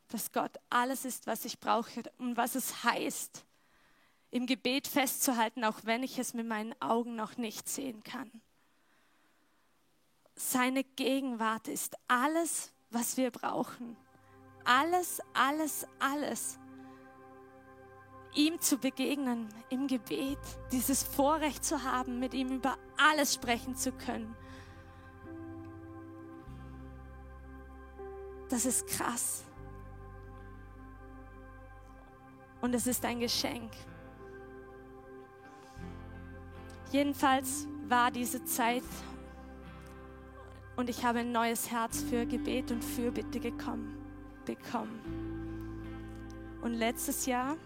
dass 0.08 0.32
Gott 0.32 0.58
alles 0.70 1.04
ist, 1.04 1.26
was 1.26 1.44
ich 1.44 1.60
brauche 1.60 2.02
und 2.16 2.38
was 2.38 2.54
es 2.54 2.82
heißt, 2.82 3.44
im 4.30 4.46
Gebet 4.46 4.88
festzuhalten, 4.88 5.64
auch 5.64 5.80
wenn 5.82 6.02
ich 6.02 6.18
es 6.18 6.32
mit 6.32 6.46
meinen 6.48 6.74
Augen 6.80 7.14
noch 7.14 7.36
nicht 7.36 7.68
sehen 7.68 8.02
kann. 8.02 8.30
Seine 10.34 10.82
Gegenwart 10.82 11.68
ist 11.68 11.94
alles, 12.08 12.72
was 12.88 13.18
wir 13.18 13.30
brauchen. 13.30 13.94
Alles, 14.64 15.20
alles, 15.34 15.86
alles. 15.98 16.58
Ihm 18.34 18.58
zu 18.62 18.78
begegnen 18.78 19.46
im 19.68 19.88
Gebet, 19.88 20.38
dieses 20.72 21.02
Vorrecht 21.02 21.62
zu 21.66 21.82
haben, 21.82 22.18
mit 22.18 22.32
ihm 22.32 22.48
über 22.50 22.78
alles 22.96 23.34
sprechen 23.34 23.76
zu 23.76 23.92
können. 23.92 24.34
Das 28.52 28.66
ist 28.66 28.86
krass. 28.86 29.44
Und 32.60 32.74
es 32.74 32.86
ist 32.86 33.02
ein 33.02 33.18
Geschenk. 33.18 33.72
Jedenfalls 36.90 37.66
war 37.88 38.10
diese 38.10 38.44
Zeit 38.44 38.82
und 40.76 40.90
ich 40.90 41.02
habe 41.02 41.20
ein 41.20 41.32
neues 41.32 41.70
Herz 41.70 42.02
für 42.02 42.26
Gebet 42.26 42.70
und 42.70 42.84
Fürbitte 42.84 43.40
gekommen, 43.40 43.96
bekommen. 44.44 45.00
Und 46.60 46.74
letztes 46.74 47.24
Jahr 47.24 47.56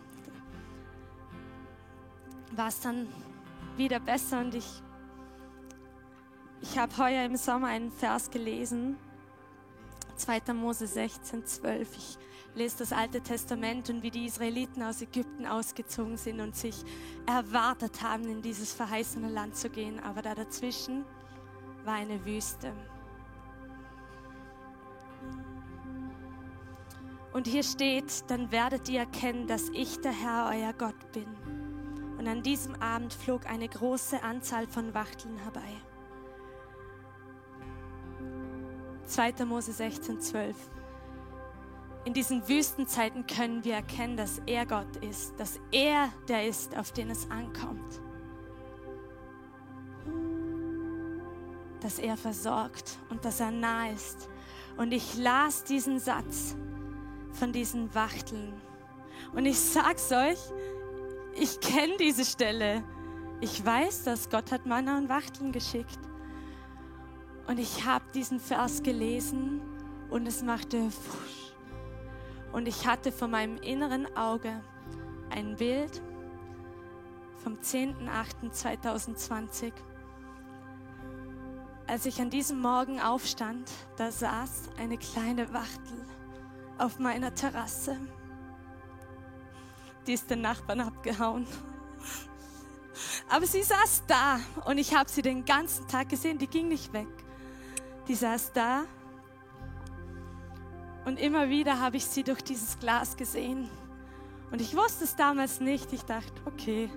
war 2.52 2.68
es 2.68 2.78
dann 2.78 3.08
wieder 3.76 3.98
besser 3.98 4.38
und 4.38 4.54
ich, 4.54 4.82
ich 6.60 6.78
habe 6.78 6.96
heuer 6.96 7.24
im 7.24 7.34
Sommer 7.34 7.66
einen 7.66 7.90
Vers 7.90 8.30
gelesen, 8.30 8.96
2. 10.16 10.52
Mose 10.54 10.86
16, 10.86 11.44
12. 11.44 11.96
Ich 11.96 12.18
lese 12.54 12.78
das 12.78 12.92
Alte 12.92 13.20
Testament 13.20 13.90
und 13.90 14.02
wie 14.02 14.10
die 14.10 14.26
Israeliten 14.26 14.82
aus 14.82 15.02
Ägypten 15.02 15.46
ausgezogen 15.46 16.16
sind 16.16 16.40
und 16.40 16.56
sich 16.56 16.84
erwartet 17.26 18.02
haben, 18.02 18.24
in 18.28 18.42
dieses 18.42 18.72
verheißene 18.72 19.28
Land 19.28 19.56
zu 19.56 19.68
gehen. 19.68 20.00
Aber 20.00 20.22
da 20.22 20.34
dazwischen 20.34 21.04
war 21.84 21.94
eine 21.94 22.24
Wüste. 22.24 22.72
Und 27.32 27.46
hier 27.46 27.62
steht, 27.62 28.24
dann 28.28 28.50
werdet 28.50 28.88
ihr 28.88 29.00
erkennen, 29.00 29.46
dass 29.46 29.68
ich 29.74 30.00
der 30.00 30.12
Herr, 30.12 30.50
euer 30.50 30.72
Gott 30.72 31.12
bin. 31.12 31.26
Und 32.18 32.26
an 32.26 32.42
diesem 32.42 32.74
Abend 32.76 33.12
flog 33.12 33.44
eine 33.46 33.68
große 33.68 34.22
Anzahl 34.22 34.66
von 34.66 34.94
Wachteln 34.94 35.36
herbei. 35.36 35.85
2. 39.06 39.44
Mose 39.44 39.72
16, 39.72 40.20
12. 40.20 40.56
In 42.04 42.12
diesen 42.12 42.48
Wüstenzeiten 42.48 43.26
können 43.26 43.64
wir 43.64 43.74
erkennen, 43.74 44.16
dass 44.16 44.40
er 44.46 44.64
Gott 44.64 44.96
ist, 45.00 45.38
dass 45.38 45.58
er 45.72 46.08
der 46.28 46.46
ist, 46.46 46.76
auf 46.76 46.92
den 46.92 47.10
es 47.10 47.28
ankommt. 47.30 48.00
Dass 51.80 51.98
er 51.98 52.16
versorgt 52.16 52.98
und 53.10 53.24
dass 53.24 53.40
er 53.40 53.50
nah 53.50 53.90
ist. 53.90 54.28
Und 54.76 54.92
ich 54.92 55.16
las 55.16 55.64
diesen 55.64 55.98
Satz 55.98 56.56
von 57.32 57.52
diesen 57.52 57.92
Wachteln. 57.94 58.52
Und 59.34 59.46
ich 59.46 59.58
sag's 59.58 60.12
euch, 60.12 60.38
ich 61.34 61.60
kenne 61.60 61.96
diese 61.98 62.24
Stelle. 62.24 62.84
Ich 63.40 63.64
weiß, 63.64 64.04
dass 64.04 64.30
Gott 64.30 64.52
hat 64.52 64.64
Manna 64.64 64.96
und 64.96 65.08
Wachteln 65.08 65.52
geschickt. 65.52 65.98
Und 67.46 67.58
ich 67.58 67.84
habe 67.84 68.04
diesen 68.12 68.40
Vers 68.40 68.82
gelesen 68.82 69.60
und 70.10 70.26
es 70.26 70.42
machte 70.42 70.84
wusch. 70.84 71.52
Und 72.52 72.66
ich 72.66 72.86
hatte 72.86 73.12
vor 73.12 73.28
meinem 73.28 73.56
inneren 73.58 74.06
Auge 74.16 74.62
ein 75.30 75.56
Bild 75.56 76.02
vom 77.42 77.54
10.08.2020. 77.54 79.72
Als 81.86 82.06
ich 82.06 82.20
an 82.20 82.30
diesem 82.30 82.60
Morgen 82.60 83.00
aufstand, 83.00 83.70
da 83.96 84.10
saß 84.10 84.70
eine 84.78 84.98
kleine 84.98 85.52
Wachtel 85.52 86.04
auf 86.78 86.98
meiner 86.98 87.32
Terrasse. 87.32 87.96
Die 90.06 90.14
ist 90.14 90.30
den 90.30 90.40
Nachbarn 90.40 90.80
abgehauen. 90.80 91.46
Aber 93.28 93.46
sie 93.46 93.62
saß 93.62 94.04
da 94.06 94.40
und 94.64 94.78
ich 94.78 94.96
habe 94.96 95.08
sie 95.08 95.22
den 95.22 95.44
ganzen 95.44 95.86
Tag 95.86 96.08
gesehen, 96.08 96.38
die 96.38 96.46
ging 96.46 96.68
nicht 96.68 96.92
weg. 96.92 97.06
Die 98.08 98.14
saß 98.14 98.52
da 98.52 98.84
und 101.06 101.20
immer 101.20 101.48
wieder 101.48 101.80
habe 101.80 101.96
ich 101.96 102.04
sie 102.04 102.24
durch 102.24 102.42
dieses 102.42 102.78
Glas 102.80 103.16
gesehen. 103.16 103.70
Und 104.50 104.60
ich 104.60 104.76
wusste 104.76 105.04
es 105.04 105.14
damals 105.14 105.60
nicht. 105.60 105.92
Ich 105.92 106.02
dachte, 106.02 106.32
okay, 106.44 106.90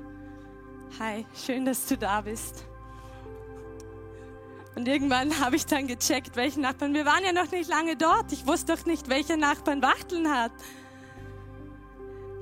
hi, 0.99 1.27
schön, 1.35 1.63
dass 1.63 1.85
du 1.85 1.95
da 1.95 2.21
bist. 2.21 2.65
Und 4.75 4.87
irgendwann 4.87 5.39
habe 5.39 5.55
ich 5.55 5.65
dann 5.65 5.85
gecheckt, 5.85 6.35
welchen 6.35 6.61
Nachbarn. 6.61 6.95
Wir 6.95 7.05
waren 7.05 7.23
ja 7.23 7.33
noch 7.33 7.51
nicht 7.51 7.69
lange 7.69 7.95
dort. 7.95 8.31
Ich 8.31 8.47
wusste 8.47 8.75
doch 8.75 8.85
nicht, 8.85 9.09
welcher 9.09 9.37
Nachbarn 9.37 9.83
Wachteln 9.83 10.27
hat. 10.27 10.53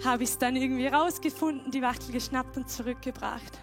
Habe 0.06 0.24
ich 0.24 0.30
es 0.30 0.38
dann 0.38 0.56
irgendwie 0.56 0.88
rausgefunden, 0.88 1.70
die 1.72 1.82
Wachtel 1.82 2.14
geschnappt 2.14 2.56
und 2.56 2.70
zurückgebracht. 2.70 3.60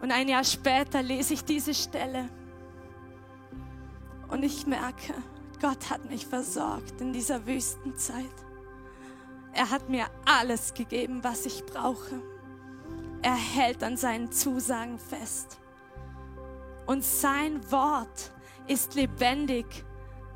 Und 0.00 0.12
ein 0.12 0.28
Jahr 0.28 0.44
später 0.44 1.02
lese 1.02 1.34
ich 1.34 1.44
diese 1.44 1.74
Stelle. 1.74 2.28
Und 4.28 4.42
ich 4.42 4.66
merke, 4.66 5.14
Gott 5.60 5.90
hat 5.90 6.08
mich 6.08 6.26
versorgt 6.26 7.00
in 7.00 7.12
dieser 7.12 7.46
Wüstenzeit. 7.46 8.24
Er 9.52 9.70
hat 9.70 9.88
mir 9.88 10.06
alles 10.24 10.74
gegeben, 10.74 11.24
was 11.24 11.46
ich 11.46 11.64
brauche. 11.64 12.22
Er 13.22 13.34
hält 13.34 13.82
an 13.82 13.96
seinen 13.96 14.30
Zusagen 14.30 14.98
fest. 14.98 15.58
Und 16.86 17.04
sein 17.04 17.60
Wort 17.72 18.32
ist 18.66 18.94
lebendig 18.94 19.84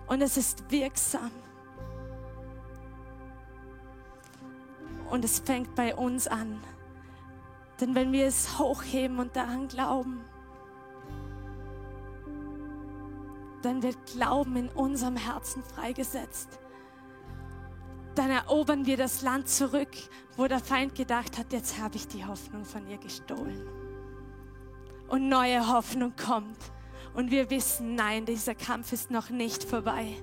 und 0.07 0.23
es 0.23 0.37
ist 0.37 0.71
wirksam. 0.71 1.31
Und 5.11 5.25
es 5.25 5.39
fängt 5.39 5.75
bei 5.75 5.95
uns 5.95 6.27
an. 6.27 6.61
Denn 7.81 7.95
wenn 7.95 8.13
wir 8.13 8.27
es 8.27 8.59
hochheben 8.59 9.19
und 9.19 9.37
daran 9.37 9.69
glauben, 9.69 10.25
dann 13.63 13.83
wird 13.83 13.97
Glauben 14.13 14.57
in 14.57 14.69
unserem 14.69 15.17
Herzen 15.17 15.63
freigesetzt. 15.63 16.59
Dann 18.15 18.31
erobern 18.31 18.85
wir 18.85 18.97
das 18.97 19.23
Land 19.23 19.49
zurück, 19.49 19.97
wo 20.37 20.47
der 20.47 20.61
Feind 20.61 20.95
gedacht 20.95 21.39
hat, 21.39 21.53
jetzt 21.53 21.81
habe 21.81 21.97
ich 21.97 22.09
die 22.09 22.25
Hoffnung 22.25 22.65
von 22.65 22.87
ihr 22.87 22.99
gestohlen 22.99 23.67
und 25.13 25.29
neue 25.29 25.69
Hoffnung 25.69 26.15
kommt. 26.17 26.59
Und 27.15 27.31
wir 27.31 27.51
wissen, 27.51 27.95
nein, 27.95 28.25
dieser 28.25 28.55
Kampf 28.55 28.93
ist 28.93 29.11
noch 29.11 29.29
nicht 29.29 29.63
vorbei. 29.63 30.17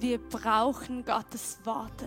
Wir 0.00 0.18
brauchen 0.18 1.04
Gottes 1.04 1.58
Worte. 1.62 2.06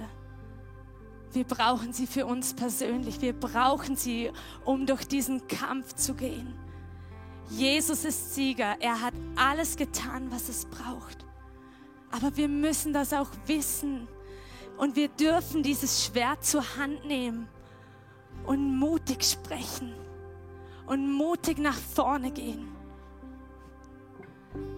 Wir 1.32 1.46
brauchen 1.46 1.94
sie 1.94 2.06
für 2.06 2.26
uns 2.26 2.54
persönlich. 2.54 3.22
Wir 3.22 3.32
brauchen 3.32 3.96
sie, 3.96 4.32
um 4.66 4.86
durch 4.86 5.08
diesen 5.08 5.48
Kampf 5.48 5.94
zu 5.94 6.14
gehen. 6.14 6.67
Jesus 7.50 8.06
ist 8.06 8.36
Sieger. 8.36 8.76
Er 8.80 9.02
hat 9.02 9.14
alles 9.36 9.76
getan, 9.76 10.32
was 10.32 10.50
es 10.50 10.66
braucht. 10.66 11.26
Aber 12.12 12.36
wir 12.36 12.48
müssen 12.48 12.94
das 12.94 13.14
auch 13.14 13.30
wissen. 13.46 14.08
Und 14.78 14.96
wir 14.96 15.08
dürfen 15.08 15.64
dieses 15.64 16.06
Schwert 16.06 16.46
zur 16.46 16.78
Hand 16.78 17.06
nehmen 17.06 17.48
und 18.46 18.78
mutig 18.78 19.24
sprechen 19.24 19.94
und 20.86 21.12
mutig 21.12 21.58
nach 21.58 21.78
vorne 21.78 22.32
gehen. 22.32 22.68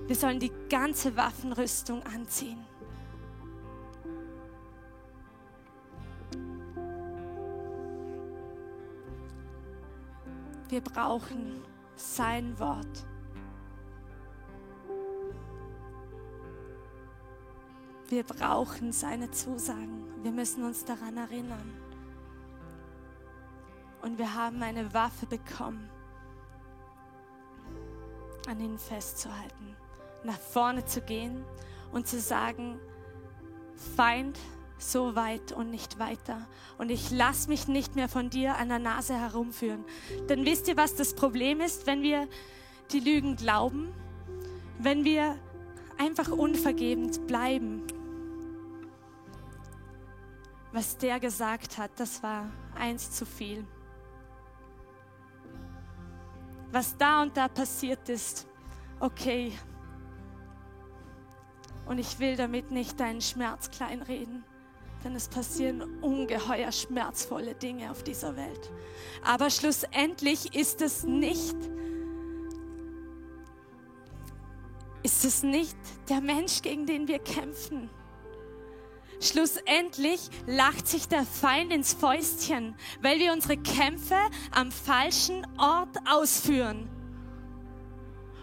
Wir 0.07 0.15
sollen 0.15 0.39
die 0.39 0.51
ganze 0.69 1.15
Waffenrüstung 1.15 2.01
anziehen. 2.03 2.65
Wir 10.69 10.81
brauchen 10.81 11.63
sein 11.99 12.57
Wort. 12.59 13.05
Wir 18.07 18.23
brauchen 18.23 18.91
seine 18.91 19.29
Zusagen. 19.29 20.23
Wir 20.23 20.31
müssen 20.31 20.63
uns 20.63 20.83
daran 20.83 21.17
erinnern 21.17 21.73
und 24.01 24.17
wir 24.17 24.33
haben 24.33 24.61
eine 24.63 24.93
Waffe 24.93 25.25
bekommen, 25.25 25.89
an 28.47 28.59
ihnen 28.59 28.79
festzuhalten, 28.79 29.75
nach 30.23 30.39
vorne 30.39 30.85
zu 30.85 31.01
gehen 31.01 31.43
und 31.91 32.07
zu 32.07 32.19
sagen, 32.19 32.79
Feind, 33.95 34.37
so 34.79 35.15
weit 35.15 35.51
und 35.51 35.69
nicht 35.69 35.99
weiter. 35.99 36.47
Und 36.77 36.89
ich 36.89 37.11
lasse 37.11 37.49
mich 37.49 37.67
nicht 37.67 37.95
mehr 37.95 38.09
von 38.09 38.29
dir 38.29 38.55
an 38.55 38.69
der 38.69 38.79
Nase 38.79 39.13
herumführen. 39.13 39.85
Denn 40.29 40.45
wisst 40.45 40.67
ihr, 40.67 40.77
was 40.77 40.95
das 40.95 41.13
Problem 41.13 41.61
ist, 41.61 41.85
wenn 41.85 42.01
wir 42.01 42.27
die 42.91 42.99
Lügen 42.99 43.35
glauben? 43.35 43.93
Wenn 44.79 45.03
wir 45.03 45.37
einfach 45.97 46.29
unvergebend 46.29 47.27
bleiben. 47.27 47.83
Was 50.71 50.97
der 50.97 51.19
gesagt 51.19 51.77
hat, 51.77 51.91
das 51.97 52.23
war 52.23 52.49
eins 52.75 53.11
zu 53.11 53.25
viel 53.25 53.65
was 56.71 56.95
da 56.97 57.21
und 57.21 57.35
da 57.35 57.47
passiert 57.47 58.09
ist, 58.09 58.47
okay. 58.99 59.53
Und 61.85 61.97
ich 61.97 62.19
will 62.19 62.35
damit 62.35 62.71
nicht 62.71 62.99
deinen 62.99 63.21
Schmerz 63.21 63.71
kleinreden, 63.71 64.43
denn 65.03 65.15
es 65.15 65.27
passieren 65.27 65.81
ungeheuer 66.01 66.71
schmerzvolle 66.71 67.55
Dinge 67.55 67.91
auf 67.91 68.03
dieser 68.03 68.35
Welt. 68.35 68.71
Aber 69.23 69.49
schlussendlich 69.49 70.55
ist 70.55 70.81
es 70.81 71.03
nicht, 71.03 71.55
ist 75.03 75.25
es 75.25 75.43
nicht 75.43 75.77
der 76.09 76.21
Mensch, 76.21 76.61
gegen 76.61 76.85
den 76.85 77.07
wir 77.07 77.19
kämpfen. 77.19 77.89
Schlussendlich 79.21 80.29
lacht 80.47 80.87
sich 80.87 81.07
der 81.07 81.23
Feind 81.23 81.73
ins 81.73 81.93
Fäustchen, 81.93 82.75
weil 83.01 83.19
wir 83.19 83.33
unsere 83.33 83.57
Kämpfe 83.57 84.17
am 84.51 84.71
falschen 84.71 85.45
Ort 85.57 85.97
ausführen. 86.09 86.89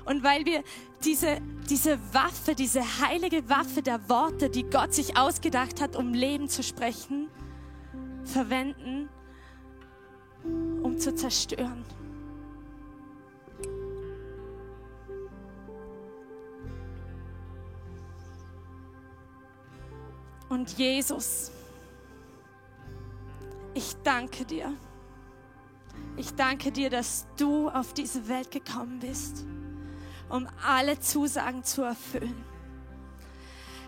Und 0.07 0.23
weil 0.23 0.45
wir 0.47 0.63
diese, 1.05 1.41
diese 1.69 1.99
Waffe, 2.13 2.55
diese 2.55 2.81
heilige 3.01 3.49
Waffe 3.49 3.83
der 3.83 4.09
Worte, 4.09 4.49
die 4.49 4.63
Gott 4.63 4.95
sich 4.95 5.17
ausgedacht 5.17 5.81
hat, 5.81 5.97
um 5.97 6.15
Leben 6.15 6.49
zu 6.49 6.63
sprechen, 6.63 7.29
verwenden, 8.25 9.09
um 10.45 10.97
zu 10.99 11.15
zerstören. 11.15 11.85
Und 20.49 20.79
Jesus, 20.79 21.51
ich 23.75 23.97
danke 24.05 24.45
dir. 24.45 24.73
Ich 26.17 26.35
danke 26.35 26.71
dir, 26.71 26.89
dass 26.89 27.27
du 27.37 27.69
auf 27.69 27.93
diese 27.93 28.29
Welt 28.29 28.51
gekommen 28.51 29.01
bist, 29.01 29.45
um 30.29 30.49
alle 30.64 30.99
Zusagen 31.01 31.64
zu 31.64 31.83
erfüllen. 31.83 32.45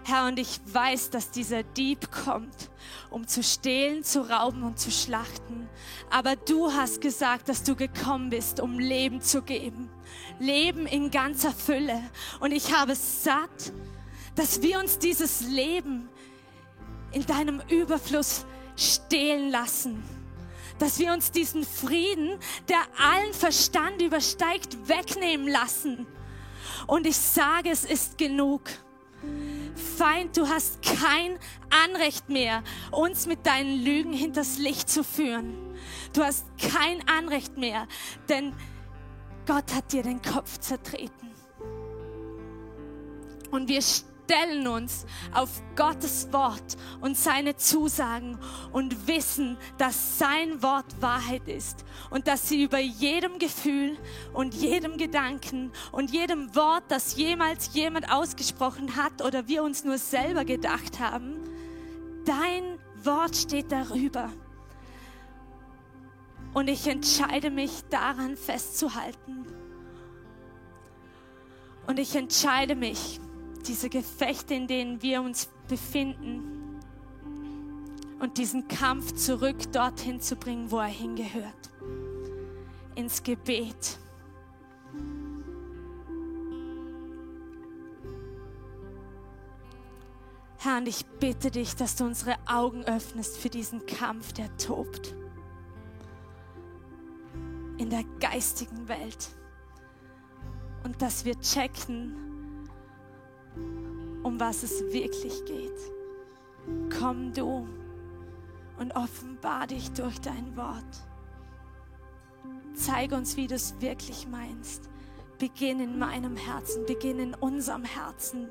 Herr, 0.08 0.26
und 0.26 0.38
ich 0.38 0.58
weiß, 0.64 1.10
dass 1.10 1.30
dieser 1.30 1.62
Dieb 1.62 2.10
kommt, 2.10 2.70
um 3.10 3.26
zu 3.26 3.42
stehlen, 3.42 4.02
zu 4.04 4.22
rauben 4.22 4.62
und 4.62 4.78
zu 4.78 4.90
schlachten. 4.90 5.68
Aber 6.08 6.34
du 6.34 6.72
hast 6.72 7.02
gesagt, 7.02 7.50
dass 7.50 7.62
du 7.62 7.76
gekommen 7.76 8.30
bist, 8.30 8.58
um 8.58 8.78
Leben 8.78 9.20
zu 9.20 9.42
geben. 9.42 9.90
Leben 10.38 10.86
in 10.86 11.10
ganzer 11.10 11.52
Fülle. 11.52 12.00
Und 12.40 12.52
ich 12.52 12.74
habe 12.74 12.94
satt, 12.94 13.72
dass 14.34 14.62
wir 14.62 14.78
uns 14.78 14.98
dieses 14.98 15.42
Leben 15.42 16.08
in 17.12 17.26
deinem 17.26 17.60
Überfluss 17.68 18.46
stehlen 18.76 19.50
lassen. 19.50 20.02
Dass 20.78 20.98
wir 20.98 21.12
uns 21.12 21.32
diesen 21.32 21.64
Frieden, 21.64 22.38
der 22.70 22.80
allen 22.98 23.34
Verstand 23.34 24.00
übersteigt, 24.00 24.88
wegnehmen 24.88 25.48
lassen. 25.48 26.06
Und 26.86 27.06
ich 27.06 27.16
sage, 27.16 27.70
es 27.70 27.84
ist 27.84 28.18
genug. 28.18 28.62
Feind, 29.96 30.36
du 30.36 30.48
hast 30.48 30.80
kein 30.82 31.38
Anrecht 31.70 32.28
mehr, 32.28 32.62
uns 32.92 33.26
mit 33.26 33.46
deinen 33.46 33.82
Lügen 33.82 34.12
hinters 34.12 34.58
Licht 34.58 34.88
zu 34.88 35.02
führen. 35.02 35.56
Du 36.12 36.22
hast 36.22 36.46
kein 36.58 37.06
Anrecht 37.08 37.56
mehr, 37.56 37.86
denn 38.28 38.54
Gott 39.46 39.74
hat 39.74 39.92
dir 39.92 40.02
den 40.02 40.22
Kopf 40.22 40.58
zertreten. 40.58 41.30
Und 43.50 43.68
wir 43.68 43.80
stellen 44.28 44.66
uns 44.68 45.06
auf 45.32 45.62
Gottes 45.74 46.30
Wort 46.32 46.76
und 47.00 47.16
seine 47.16 47.56
Zusagen 47.56 48.38
und 48.72 49.08
wissen, 49.08 49.56
dass 49.78 50.18
sein 50.18 50.62
Wort 50.62 51.00
Wahrheit 51.00 51.48
ist 51.48 51.84
und 52.10 52.28
dass 52.28 52.46
sie 52.46 52.62
über 52.62 52.78
jedem 52.78 53.38
Gefühl 53.38 53.96
und 54.34 54.52
jedem 54.54 54.98
Gedanken 54.98 55.72
und 55.92 56.10
jedem 56.10 56.54
Wort, 56.54 56.84
das 56.88 57.16
jemals 57.16 57.72
jemand 57.72 58.12
ausgesprochen 58.12 58.96
hat 58.96 59.22
oder 59.24 59.48
wir 59.48 59.62
uns 59.62 59.84
nur 59.84 59.96
selber 59.96 60.44
gedacht 60.44 61.00
haben, 61.00 61.38
dein 62.26 62.78
Wort 63.02 63.34
steht 63.34 63.72
darüber. 63.72 64.30
Und 66.52 66.68
ich 66.68 66.86
entscheide 66.86 67.50
mich 67.50 67.84
daran 67.88 68.36
festzuhalten. 68.36 69.46
Und 71.86 71.98
ich 71.98 72.14
entscheide 72.14 72.74
mich, 72.74 73.20
diese 73.66 73.88
Gefechte, 73.88 74.54
in 74.54 74.66
denen 74.66 75.02
wir 75.02 75.22
uns 75.22 75.48
befinden 75.68 76.58
und 78.20 78.38
diesen 78.38 78.68
Kampf 78.68 79.14
zurück 79.14 79.72
dorthin 79.72 80.20
zu 80.20 80.36
bringen, 80.36 80.70
wo 80.70 80.78
er 80.78 80.86
hingehört. 80.86 81.70
Ins 82.94 83.22
Gebet. 83.22 83.98
Herr, 90.60 90.78
und 90.78 90.88
ich 90.88 91.06
bitte 91.20 91.52
dich, 91.52 91.76
dass 91.76 91.94
du 91.94 92.04
unsere 92.04 92.34
Augen 92.46 92.82
öffnest 92.84 93.38
für 93.38 93.48
diesen 93.48 93.86
Kampf, 93.86 94.32
der 94.32 94.56
tobt. 94.56 95.14
In 97.76 97.90
der 97.90 98.02
geistigen 98.18 98.88
Welt. 98.88 99.28
Und 100.82 101.00
dass 101.00 101.24
wir 101.24 101.38
checken, 101.40 102.27
um 104.28 104.38
was 104.38 104.62
es 104.62 104.84
wirklich 104.92 105.42
geht. 105.46 105.80
Komm 106.98 107.32
du 107.32 107.66
und 108.78 108.94
offenbar 108.94 109.66
dich 109.66 109.90
durch 109.92 110.20
dein 110.20 110.54
Wort. 110.54 110.84
Zeig 112.74 113.12
uns, 113.12 113.38
wie 113.38 113.46
du 113.46 113.54
es 113.54 113.80
wirklich 113.80 114.28
meinst. 114.28 114.90
Beginn 115.38 115.80
in 115.80 115.98
meinem 115.98 116.36
Herzen, 116.36 116.84
beginn 116.84 117.18
in 117.18 117.34
unserem 117.34 117.84
Herzen. 117.84 118.50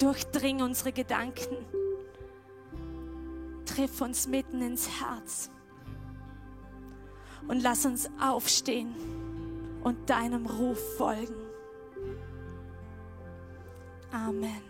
Durchdring 0.00 0.60
unsere 0.60 0.92
Gedanken. 0.92 1.56
Triff 3.66 4.00
uns 4.00 4.26
mitten 4.26 4.60
ins 4.60 5.00
Herz. 5.00 5.50
Und 7.46 7.62
lass 7.62 7.86
uns 7.86 8.10
aufstehen 8.20 8.92
und 9.84 10.10
deinem 10.10 10.46
Ruf 10.46 10.96
folgen. 10.96 11.36
Amen. 14.10 14.69